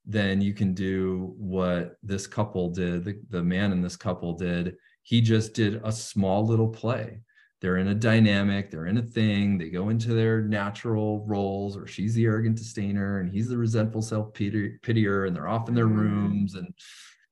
[0.06, 4.76] then you can do what this couple did, the, the man in this couple did.
[5.04, 7.22] He just did a small little play
[7.62, 11.86] they're in a dynamic, they're in a thing, they go into their natural roles, or
[11.88, 15.88] she's the arrogant disdainer and he's the resentful self pitier, and they're off in their
[15.88, 15.96] Mm.
[15.96, 16.74] rooms and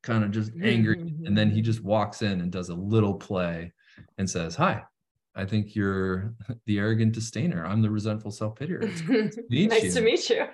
[0.03, 1.13] kind of just angry.
[1.25, 3.73] And then he just walks in and does a little play
[4.17, 4.83] and says, Hi,
[5.35, 6.33] I think you're
[6.65, 7.65] the arrogant disdainer.
[7.67, 8.83] I'm the resentful self pitier.
[8.83, 10.45] It's to meet nice you." to meet you.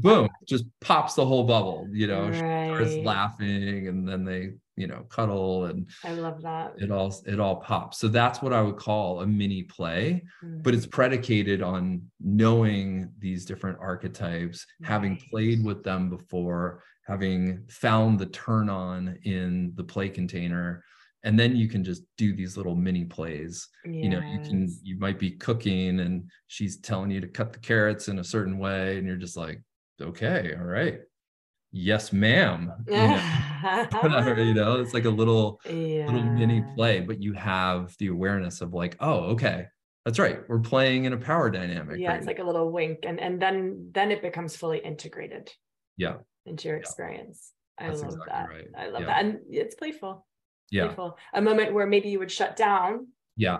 [0.00, 2.32] Boom, just pops the whole bubble, you know.
[2.32, 2.74] She right.
[2.74, 7.40] starts laughing and then they you know cuddle and i love that it all it
[7.40, 10.60] all pops so that's what i would call a mini play mm-hmm.
[10.62, 14.88] but it's predicated on knowing these different archetypes nice.
[14.88, 20.84] having played with them before having found the turn on in the play container
[21.24, 23.94] and then you can just do these little mini plays yes.
[23.94, 27.58] you know you can you might be cooking and she's telling you to cut the
[27.58, 29.60] carrots in a certain way and you're just like
[30.00, 31.00] okay all right
[31.72, 32.72] yes ma'am
[33.66, 36.06] know, you know it's like a little yeah.
[36.06, 39.66] little mini play but you have the awareness of like oh okay
[40.04, 42.18] that's right we're playing in a power dynamic yeah right?
[42.18, 45.50] it's like a little wink and and then then it becomes fully integrated
[45.96, 46.14] yeah
[46.46, 47.86] into your experience yeah.
[47.86, 48.68] i love exactly that right.
[48.76, 49.06] i love yeah.
[49.06, 50.26] that and it's playful
[50.70, 51.18] yeah playful.
[51.34, 53.58] a moment where maybe you would shut down yeah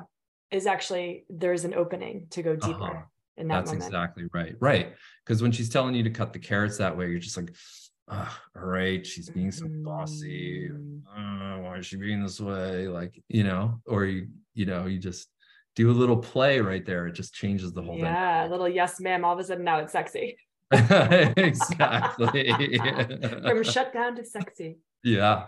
[0.50, 3.02] is actually there's an opening to go deeper uh-huh.
[3.36, 3.84] in that that's moment.
[3.84, 4.94] exactly right right
[5.24, 7.52] because when she's telling you to cut the carrots that way you're just like
[8.08, 10.70] all right, she's being so bossy.
[11.16, 12.88] Uh, why is she being this way?
[12.88, 15.28] Like, you know, or you, you know, you just
[15.74, 17.06] do a little play right there.
[17.06, 18.12] It just changes the whole yeah, thing.
[18.12, 19.24] Yeah, a little yes, ma'am.
[19.24, 20.38] All of a sudden now it's sexy.
[20.72, 22.52] exactly.
[23.42, 24.78] From shut down to sexy.
[25.04, 25.46] Yeah.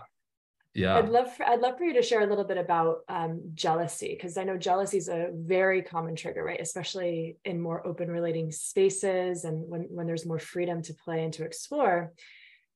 [0.75, 0.97] Yeah.
[0.97, 4.13] I'd love for, I'd love for you to share a little bit about um, jealousy
[4.13, 6.61] because I know jealousy is a very common trigger, right?
[6.61, 11.33] Especially in more open relating spaces and when when there's more freedom to play and
[11.33, 12.13] to explore.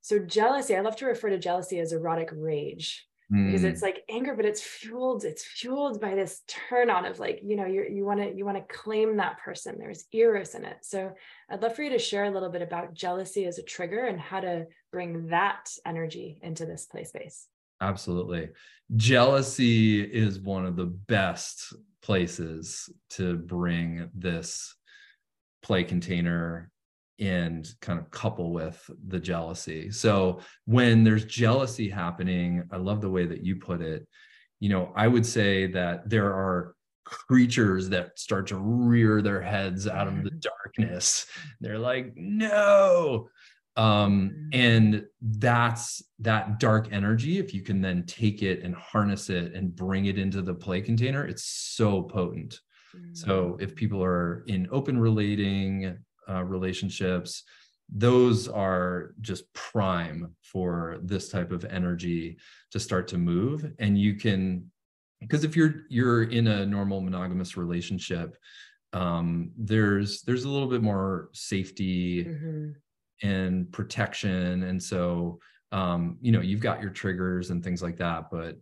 [0.03, 3.45] So jealousy, I love to refer to jealousy as erotic rage mm.
[3.47, 7.39] because it's like anger, but it's fueled, it's fueled by this turn on of like,
[7.41, 9.77] you know, you you want to you want to claim that person.
[9.79, 10.77] There's eros in it.
[10.81, 11.13] So
[11.49, 14.19] I'd love for you to share a little bit about jealousy as a trigger and
[14.19, 17.47] how to bring that energy into this play space.
[17.79, 18.49] Absolutely.
[18.97, 24.75] Jealousy is one of the best places to bring this
[25.61, 26.72] play container
[27.19, 29.91] and kind of couple with the jealousy.
[29.91, 34.07] So when there's jealousy happening, I love the way that you put it.
[34.59, 39.87] You know, I would say that there are creatures that start to rear their heads
[39.87, 40.39] out of the mm-hmm.
[40.39, 41.25] darkness.
[41.61, 43.29] They're like, no.
[43.75, 44.49] Um, mm-hmm.
[44.53, 47.39] and that's that dark energy.
[47.39, 50.81] If you can then take it and harness it and bring it into the play
[50.81, 52.59] container, it's so potent.
[53.13, 53.75] So if mm.
[53.75, 55.97] people are in open relating,
[56.29, 57.43] uh, relationships
[57.89, 62.37] those are just prime for this type of energy
[62.71, 64.69] to start to move and you can
[65.19, 68.37] because if you're you're in a normal monogamous relationship
[68.93, 73.27] um, there's there's a little bit more safety mm-hmm.
[73.27, 75.39] and protection and so
[75.71, 78.57] um, you know you've got your triggers and things like that but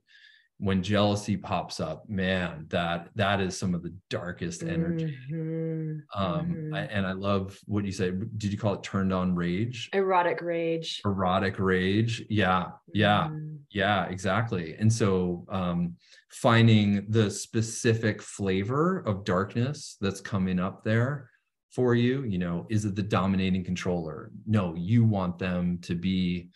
[0.62, 5.18] when jealousy pops up man that that is some of the darkest energy.
[5.32, 6.22] Mm-hmm.
[6.24, 6.74] um mm-hmm.
[6.76, 8.38] I, and i love what you said.
[8.38, 9.90] Did you call it turned on rage?
[9.92, 11.02] Erotic rage.
[11.04, 12.24] Erotic rage.
[12.30, 12.68] Yeah.
[12.94, 13.30] Yeah.
[13.32, 13.58] Mm.
[13.72, 14.76] yeah exactly.
[14.76, 15.96] And so um
[16.30, 21.32] finding the specific flavor of darkness that's coming up there
[21.72, 24.30] for you you know is it the dominating controller?
[24.46, 26.52] No you want them to be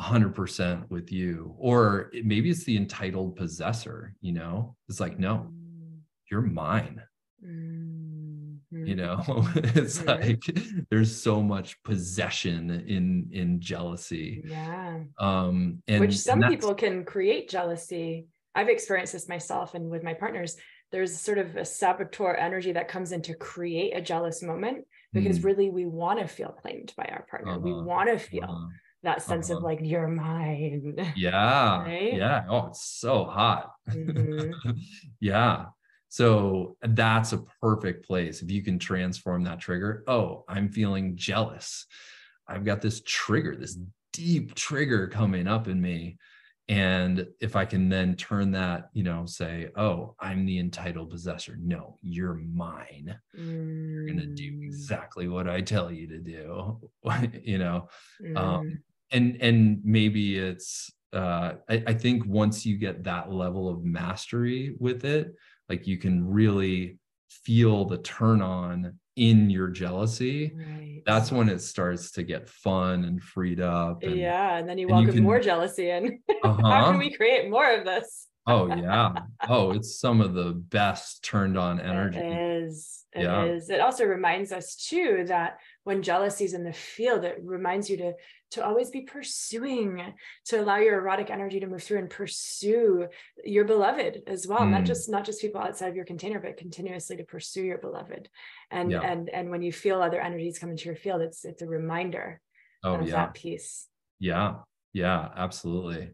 [0.00, 5.98] 100% with you or maybe it's the entitled possessor you know it's like no mm.
[6.30, 7.02] you're mine
[7.44, 8.86] mm-hmm.
[8.86, 9.22] you know
[9.56, 10.08] it's mm-hmm.
[10.08, 16.74] like there's so much possession in in jealousy yeah um and which some and people
[16.74, 20.56] can create jealousy i've experienced this myself and with my partners
[20.92, 25.40] there's sort of a saboteur energy that comes in to create a jealous moment because
[25.40, 25.44] mm.
[25.44, 27.60] really we want to feel claimed by our partner uh-huh.
[27.60, 28.66] we want to feel uh-huh
[29.02, 29.58] that sense uh-huh.
[29.58, 32.14] of like you're mine yeah right?
[32.14, 34.70] yeah oh it's so hot mm-hmm.
[35.20, 35.66] yeah
[36.08, 41.86] so that's a perfect place if you can transform that trigger oh i'm feeling jealous
[42.48, 43.78] i've got this trigger this
[44.12, 46.18] deep trigger coming up in me
[46.68, 51.56] and if i can then turn that you know say oh i'm the entitled possessor
[51.60, 53.90] no you're mine mm.
[53.90, 56.78] you're going to do exactly what i tell you to do
[57.42, 57.88] you know
[58.24, 58.38] um, mm.
[58.38, 58.82] um,
[59.12, 64.76] and and maybe it's uh, I, I think once you get that level of mastery
[64.78, 65.34] with it
[65.68, 66.98] like you can really
[67.28, 71.02] feel the turn on in your jealousy right.
[71.04, 74.88] that's when it starts to get fun and freed up and, yeah and then you
[74.88, 76.62] welcome you can, more jealousy in uh-huh.
[76.62, 79.12] how can we create more of this oh yeah
[79.48, 83.44] oh it's some of the best turned on energy it is it yeah.
[83.44, 83.70] is.
[83.70, 87.96] it also reminds us too that when jealousy is in the field it reminds you
[87.96, 88.12] to
[88.50, 90.02] to always be pursuing
[90.44, 93.06] to allow your erotic energy to move through and pursue
[93.44, 94.70] your beloved as well mm.
[94.70, 98.28] not just not just people outside of your container but continuously to pursue your beloved
[98.70, 99.00] and yeah.
[99.00, 102.40] and and when you feel other energies come into your field it's it's a reminder
[102.84, 103.14] oh, of yeah.
[103.14, 103.86] that piece
[104.18, 104.54] yeah
[104.92, 106.10] yeah absolutely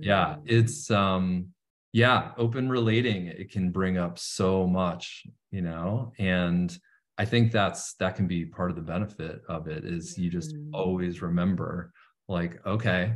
[0.00, 0.42] yeah mm.
[0.46, 1.46] it's um
[1.92, 6.78] yeah open relating it can bring up so much you know and
[7.18, 10.54] i think that's that can be part of the benefit of it is you just
[10.54, 10.70] mm.
[10.72, 11.92] always remember
[12.28, 13.14] like okay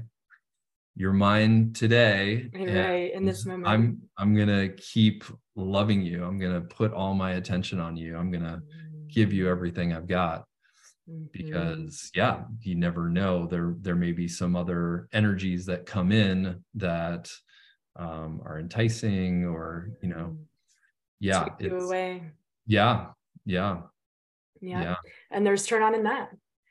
[0.97, 5.25] you're mine today right in this moment i'm i'm gonna keep
[5.55, 9.11] loving you i'm gonna put all my attention on you i'm gonna mm.
[9.13, 10.45] give you everything i've got
[11.09, 11.25] mm-hmm.
[11.33, 16.63] because yeah you never know there there may be some other energies that come in
[16.75, 17.31] that
[17.99, 20.45] um, are enticing or you know mm.
[21.21, 22.23] yeah Take away
[22.67, 23.07] yeah
[23.47, 23.79] yeah
[24.61, 24.95] yeah yeah
[25.31, 26.31] and there's turn on in that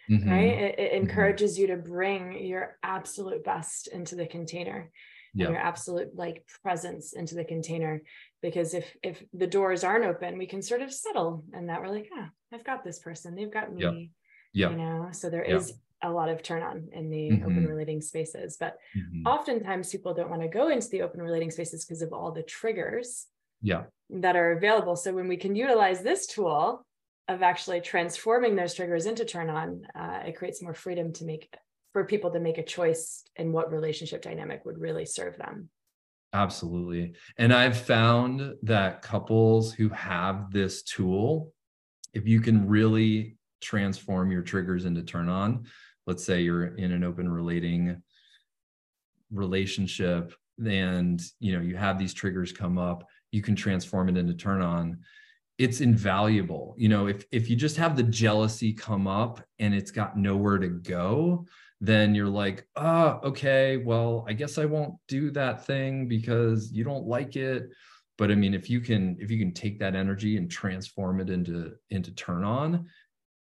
[0.09, 0.29] mm-hmm.
[0.29, 1.03] right it, it mm-hmm.
[1.03, 1.61] encourages mm-hmm.
[1.61, 4.91] you to bring your absolute best into the container
[5.33, 5.49] yeah.
[5.49, 8.01] your absolute like presence into the container
[8.41, 11.89] because if if the doors aren't open we can sort of settle and that we're
[11.89, 14.11] like ah i've got this person they've got me
[14.53, 14.69] yeah.
[14.69, 17.45] you know so there is a lot of turn on in the mm-hmm.
[17.45, 19.25] open relating spaces but mm-hmm.
[19.25, 22.43] oftentimes people don't want to go into the open relating spaces because of all the
[22.43, 23.25] triggers
[23.61, 26.85] yeah that are available so when we can utilize this tool
[27.27, 31.53] of actually transforming those triggers into turn on, uh, it creates more freedom to make
[31.91, 35.69] for people to make a choice in what relationship dynamic would really serve them.
[36.33, 37.13] Absolutely.
[37.37, 41.53] And I've found that couples who have this tool,
[42.13, 45.67] if you can really transform your triggers into turn on,
[46.05, 48.03] let's say you're in an open relating
[49.31, 50.33] relationship
[50.63, 53.05] and you know you have these triggers come up
[53.35, 54.97] you can transform it into turn on
[55.57, 59.91] it's invaluable you know if if you just have the jealousy come up and it's
[59.91, 61.45] got nowhere to go
[61.81, 66.85] then you're like oh okay well i guess i won't do that thing because you
[66.85, 67.69] don't like it
[68.17, 71.29] but i mean if you can if you can take that energy and transform it
[71.29, 72.87] into into turn on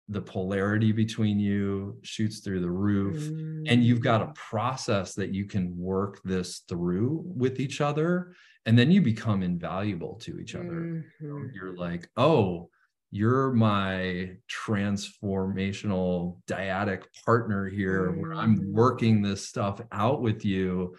[0.10, 3.64] the polarity between you shoots through the roof mm.
[3.68, 4.36] and you've got a mm.
[4.36, 8.36] process that you can work this through with each other
[8.66, 11.47] and then you become invaluable to each other mm-hmm.
[11.53, 12.70] you're like oh
[13.11, 18.22] you're my transformational dyadic partner here mm-hmm.
[18.22, 18.72] where i'm mm.
[18.72, 20.95] working this stuff out with you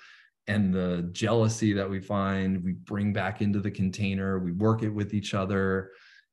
[0.46, 4.90] and the jealousy that we find we bring back into the container we work it
[4.90, 5.90] with each other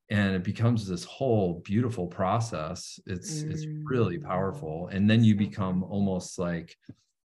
[0.10, 3.52] and it becomes this whole beautiful process it's mm.
[3.52, 4.24] it's really mm.
[4.24, 6.78] powerful and then you become almost like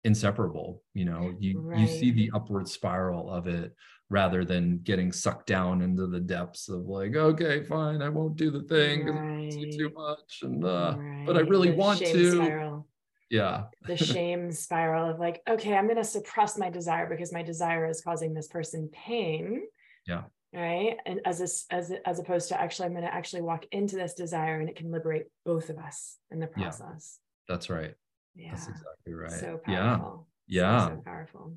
[0.03, 1.79] inseparable you know you right.
[1.79, 3.73] you see the upward spiral of it
[4.09, 8.49] rather than getting sucked down into the depths of like okay fine i won't do
[8.49, 9.53] the thing right.
[9.53, 11.25] it's too much and uh right.
[11.25, 12.87] but i really the want to spiral.
[13.29, 17.43] yeah the shame spiral of like okay i'm going to suppress my desire because my
[17.43, 19.61] desire is causing this person pain
[20.05, 20.23] yeah
[20.53, 23.97] right and as a, as as opposed to actually i'm going to actually walk into
[23.97, 27.19] this desire and it can liberate both of us in the process
[27.49, 27.95] yeah, that's right
[28.38, 28.51] yeah.
[28.51, 29.31] That's exactly right.
[29.31, 30.27] So powerful.
[30.47, 30.61] Yeah.
[30.61, 30.88] Yeah.
[30.88, 31.53] So, so powerful.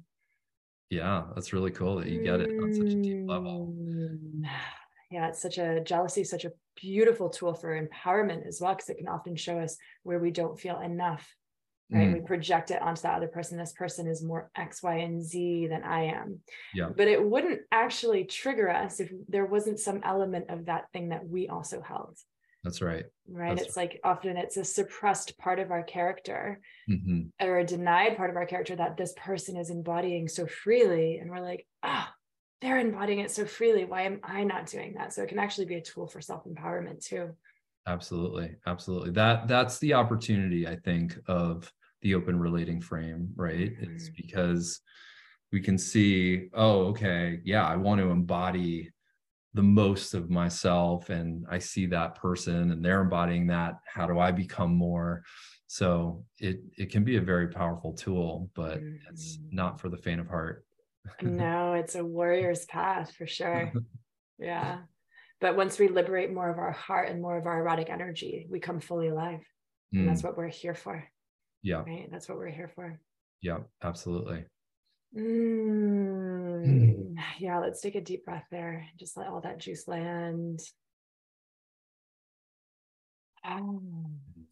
[0.88, 1.24] Yeah.
[1.34, 3.74] That's really cool that you get it on such a deep level.
[3.78, 4.44] Mm.
[5.12, 5.26] Yeah.
[5.26, 9.08] It's such a jealousy, such a beautiful tool for empowerment as well, because it can
[9.08, 11.28] often show us where we don't feel enough.
[11.90, 12.08] Right.
[12.08, 12.12] Mm.
[12.14, 13.58] We project it onto that other person.
[13.58, 16.38] This person is more X, Y, and Z than I am.
[16.72, 16.90] Yeah.
[16.96, 21.28] But it wouldn't actually trigger us if there wasn't some element of that thing that
[21.28, 22.16] we also held.
[22.62, 23.04] That's right.
[23.28, 23.56] Right.
[23.56, 23.90] That's it's right.
[23.90, 27.22] like often it's a suppressed part of our character mm-hmm.
[27.44, 31.18] or a denied part of our character that this person is embodying so freely.
[31.18, 32.14] And we're like, ah, oh,
[32.60, 33.84] they're embodying it so freely.
[33.86, 35.14] Why am I not doing that?
[35.14, 37.30] So it can actually be a tool for self-empowerment too.
[37.86, 38.56] Absolutely.
[38.66, 39.12] Absolutely.
[39.12, 43.72] That that's the opportunity, I think, of the open relating frame, right?
[43.72, 43.94] Mm-hmm.
[43.94, 44.80] It's because
[45.50, 48.90] we can see, oh, okay, yeah, I want to embody
[49.54, 54.18] the most of myself and i see that person and they're embodying that how do
[54.18, 55.22] i become more?
[55.66, 58.96] So it it can be a very powerful tool but mm-hmm.
[59.08, 60.64] it's not for the faint of heart.
[61.22, 63.72] No it's a warrior's path for sure.
[64.38, 64.78] Yeah.
[65.38, 68.58] But once we liberate more of our heart and more of our erotic energy we
[68.58, 69.44] come fully alive.
[69.92, 70.24] And that's mm.
[70.24, 71.04] what we're here for
[71.62, 71.82] yeah.
[71.86, 72.08] right?
[72.10, 72.98] That's what we're here for.
[73.40, 74.44] Yeah absolutely
[75.16, 78.86] Mm, yeah, let's take a deep breath there.
[78.98, 80.60] Just let all that juice land.
[83.44, 83.82] Oh,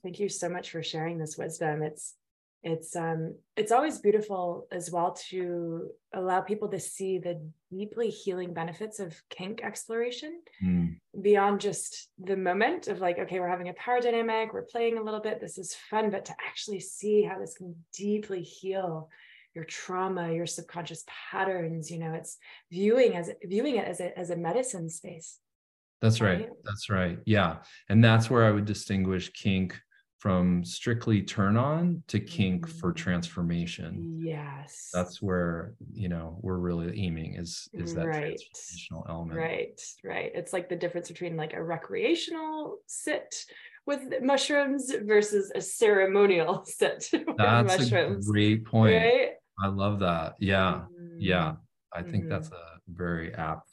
[0.02, 1.82] thank you so much for sharing this wisdom.
[1.82, 2.14] It's
[2.62, 7.40] it's um it's always beautiful as well to allow people to see the
[7.70, 10.96] deeply healing benefits of kink exploration mm.
[11.22, 15.02] beyond just the moment of like okay we're having a power dynamic we're playing a
[15.02, 19.08] little bit this is fun but to actually see how this can deeply heal
[19.58, 22.38] your trauma your subconscious patterns you know it's
[22.70, 25.40] viewing as viewing it as a as a medicine space
[26.00, 26.42] that's right.
[26.42, 27.56] right that's right yeah
[27.88, 29.76] and that's where i would distinguish kink
[30.20, 32.96] from strictly turn on to kink for mm.
[32.96, 38.38] transformation yes that's where you know we're really aiming is is that right.
[38.38, 43.44] transformational element right right it's like the difference between like a recreational sit
[43.88, 48.28] with mushrooms versus a ceremonial sit with that's mushrooms.
[48.28, 49.30] a great point right?
[49.62, 51.16] I love that yeah mm-hmm.
[51.18, 51.54] yeah
[51.92, 52.28] i think mm-hmm.
[52.28, 53.68] that's a very apt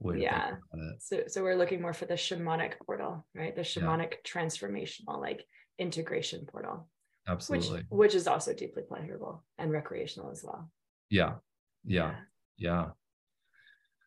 [0.00, 0.52] way yeah
[0.98, 4.42] so so we're looking more for the shamanic portal right the shamanic yeah.
[4.42, 5.44] transformational like
[5.80, 6.88] integration portal.
[7.26, 7.78] Absolutely.
[7.78, 10.70] Which, which is also deeply pleasurable and recreational as well.
[11.08, 11.34] Yeah.
[11.84, 12.14] Yeah.
[12.56, 12.90] Yeah.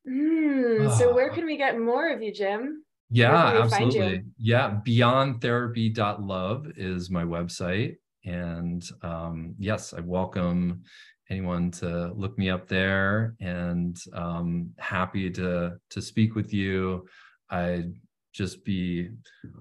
[0.08, 2.84] Mm, so where can we get more of you, Jim?
[3.10, 4.24] Yeah, absolutely.
[4.38, 4.80] Yeah.
[4.86, 7.98] Beyondtherapy.love is my website.
[8.26, 10.84] And um, yes, I welcome
[11.30, 17.08] anyone to look me up there and um, happy to to speak with you.
[17.50, 17.94] I'd
[18.34, 19.10] just be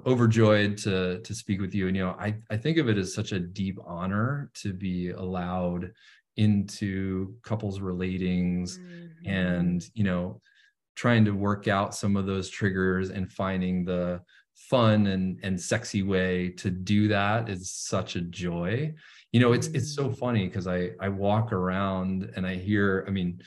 [0.06, 3.14] overjoyed to to speak with you and you know i i think of it as
[3.14, 5.92] such a deep honor to be allowed
[6.38, 9.28] into couples relatings mm-hmm.
[9.28, 10.40] and you know
[10.94, 14.20] trying to work out some of those triggers and finding the
[14.68, 18.92] fun and and sexy way to do that is such a joy
[19.32, 20.18] you know it's it's so mm.
[20.18, 23.40] funny because i i walk around and i hear i mean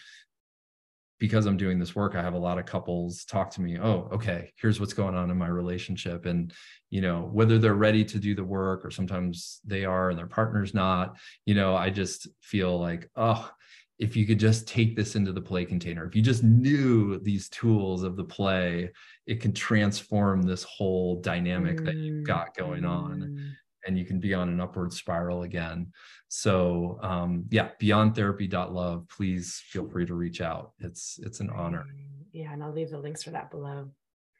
[1.19, 4.09] because I'm doing this work, I have a lot of couples talk to me, oh,
[4.11, 6.25] okay, here's what's going on in my relationship.
[6.25, 6.53] And,
[6.89, 10.27] you know, whether they're ready to do the work or sometimes they are and their
[10.27, 13.49] partner's not, you know, I just feel like, oh,
[13.97, 17.47] if you could just take this into the play container, if you just knew these
[17.49, 18.91] tools of the play,
[19.25, 21.85] it can transform this whole dynamic mm.
[21.85, 23.51] that you've got going on mm.
[23.85, 25.91] and you can be on an upward spiral again.
[26.27, 30.73] So um, yeah, beyondtherapy.love, please feel free to reach out.
[30.79, 31.85] It's it's an honor.
[32.33, 33.89] Yeah, and I'll leave the links for that below.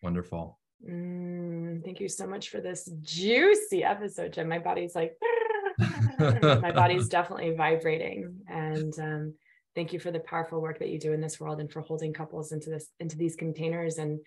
[0.04, 0.60] Wonderful.
[0.88, 4.50] Mm, thank you so much for this juicy episode, Jim.
[4.50, 5.16] My body's like,
[6.20, 8.42] my body's definitely vibrating.
[8.48, 9.34] And um,
[9.76, 12.14] thank you for the powerful work that you do in this world and for holding
[12.14, 14.20] couples into this into these containers and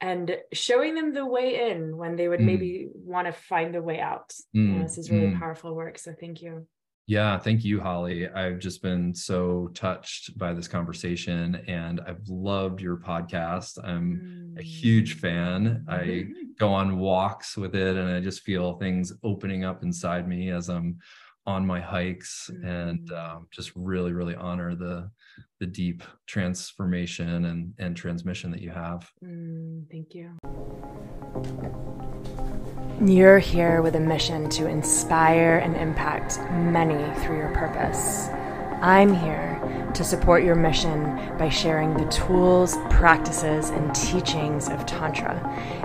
[0.00, 2.46] and showing them the way in when they would mm.
[2.46, 4.30] maybe want to find the way out.
[4.54, 4.60] Mm.
[4.60, 5.38] You know, this is really mm.
[5.38, 5.98] powerful work.
[5.98, 6.66] So thank you.
[7.08, 8.28] Yeah, thank you, Holly.
[8.28, 13.78] I've just been so touched by this conversation and I've loved your podcast.
[13.82, 15.86] I'm a huge fan.
[15.88, 16.32] I mm-hmm.
[16.58, 20.68] go on walks with it and I just feel things opening up inside me as
[20.68, 20.98] I'm
[21.48, 23.18] on my hikes and mm.
[23.18, 25.10] um, just really, really honor the
[25.60, 29.10] the deep transformation and, and transmission that you have.
[29.24, 30.30] Mm, thank you.
[33.04, 38.28] You're here with a mission to inspire and impact many through your purpose.
[38.80, 39.60] I'm here
[39.94, 45.36] to support your mission by sharing the tools, practices, and teachings of Tantra,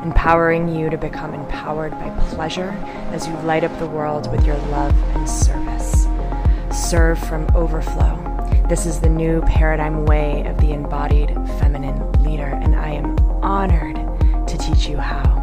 [0.04, 2.72] empowering you to become empowered by pleasure
[3.12, 6.08] as you light up the world with your love and service.
[6.72, 8.20] Serve from overflow.
[8.70, 13.96] This is the new paradigm way of the embodied feminine leader, and I am honored
[14.48, 15.43] to teach you how.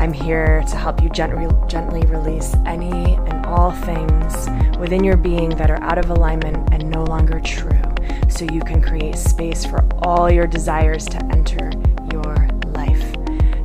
[0.00, 4.48] I'm here to help you gently, gently release any and all things
[4.78, 7.82] within your being that are out of alignment and no longer true,
[8.26, 11.70] so you can create space for all your desires to enter
[12.14, 13.14] your life.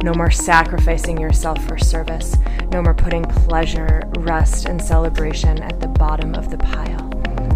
[0.04, 2.36] No more sacrificing yourself for service.
[2.70, 7.10] No more putting pleasure, rest, and celebration at the bottom of the pile.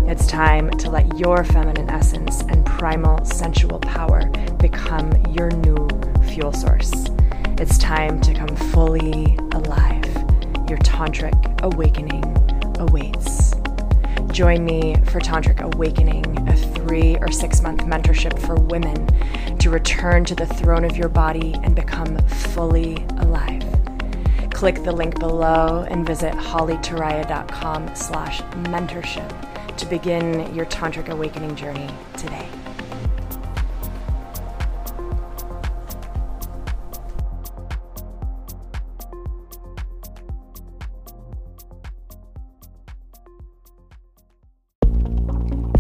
[0.07, 4.25] It's time to let your feminine essence and primal sensual power
[4.57, 5.89] become your new
[6.23, 6.93] fuel source.
[7.59, 10.05] It's time to come fully alive.
[10.69, 12.23] Your tantric awakening
[12.79, 13.53] awaits.
[14.31, 19.07] Join me for Tantric Awakening, a three or six month mentorship for women
[19.57, 23.65] to return to the throne of your body and become fully alive.
[24.51, 31.89] Click the link below and visit hollyturiya.com slash mentorship to begin your Tantric Awakening journey
[32.15, 32.47] today.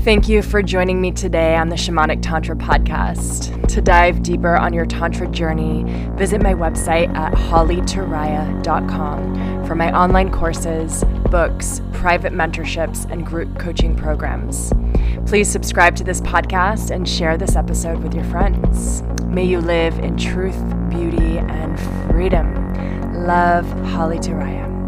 [0.09, 3.67] Thank you for joining me today on the Shamanic Tantra podcast.
[3.67, 5.83] To dive deeper on your Tantra journey,
[6.15, 13.95] visit my website at hollyturiya.com for my online courses, books, private mentorships, and group coaching
[13.95, 14.73] programs.
[15.27, 19.03] Please subscribe to this podcast and share this episode with your friends.
[19.25, 20.59] May you live in truth,
[20.89, 21.79] beauty, and
[22.09, 22.55] freedom.
[23.27, 24.78] Love, Holly Turiya.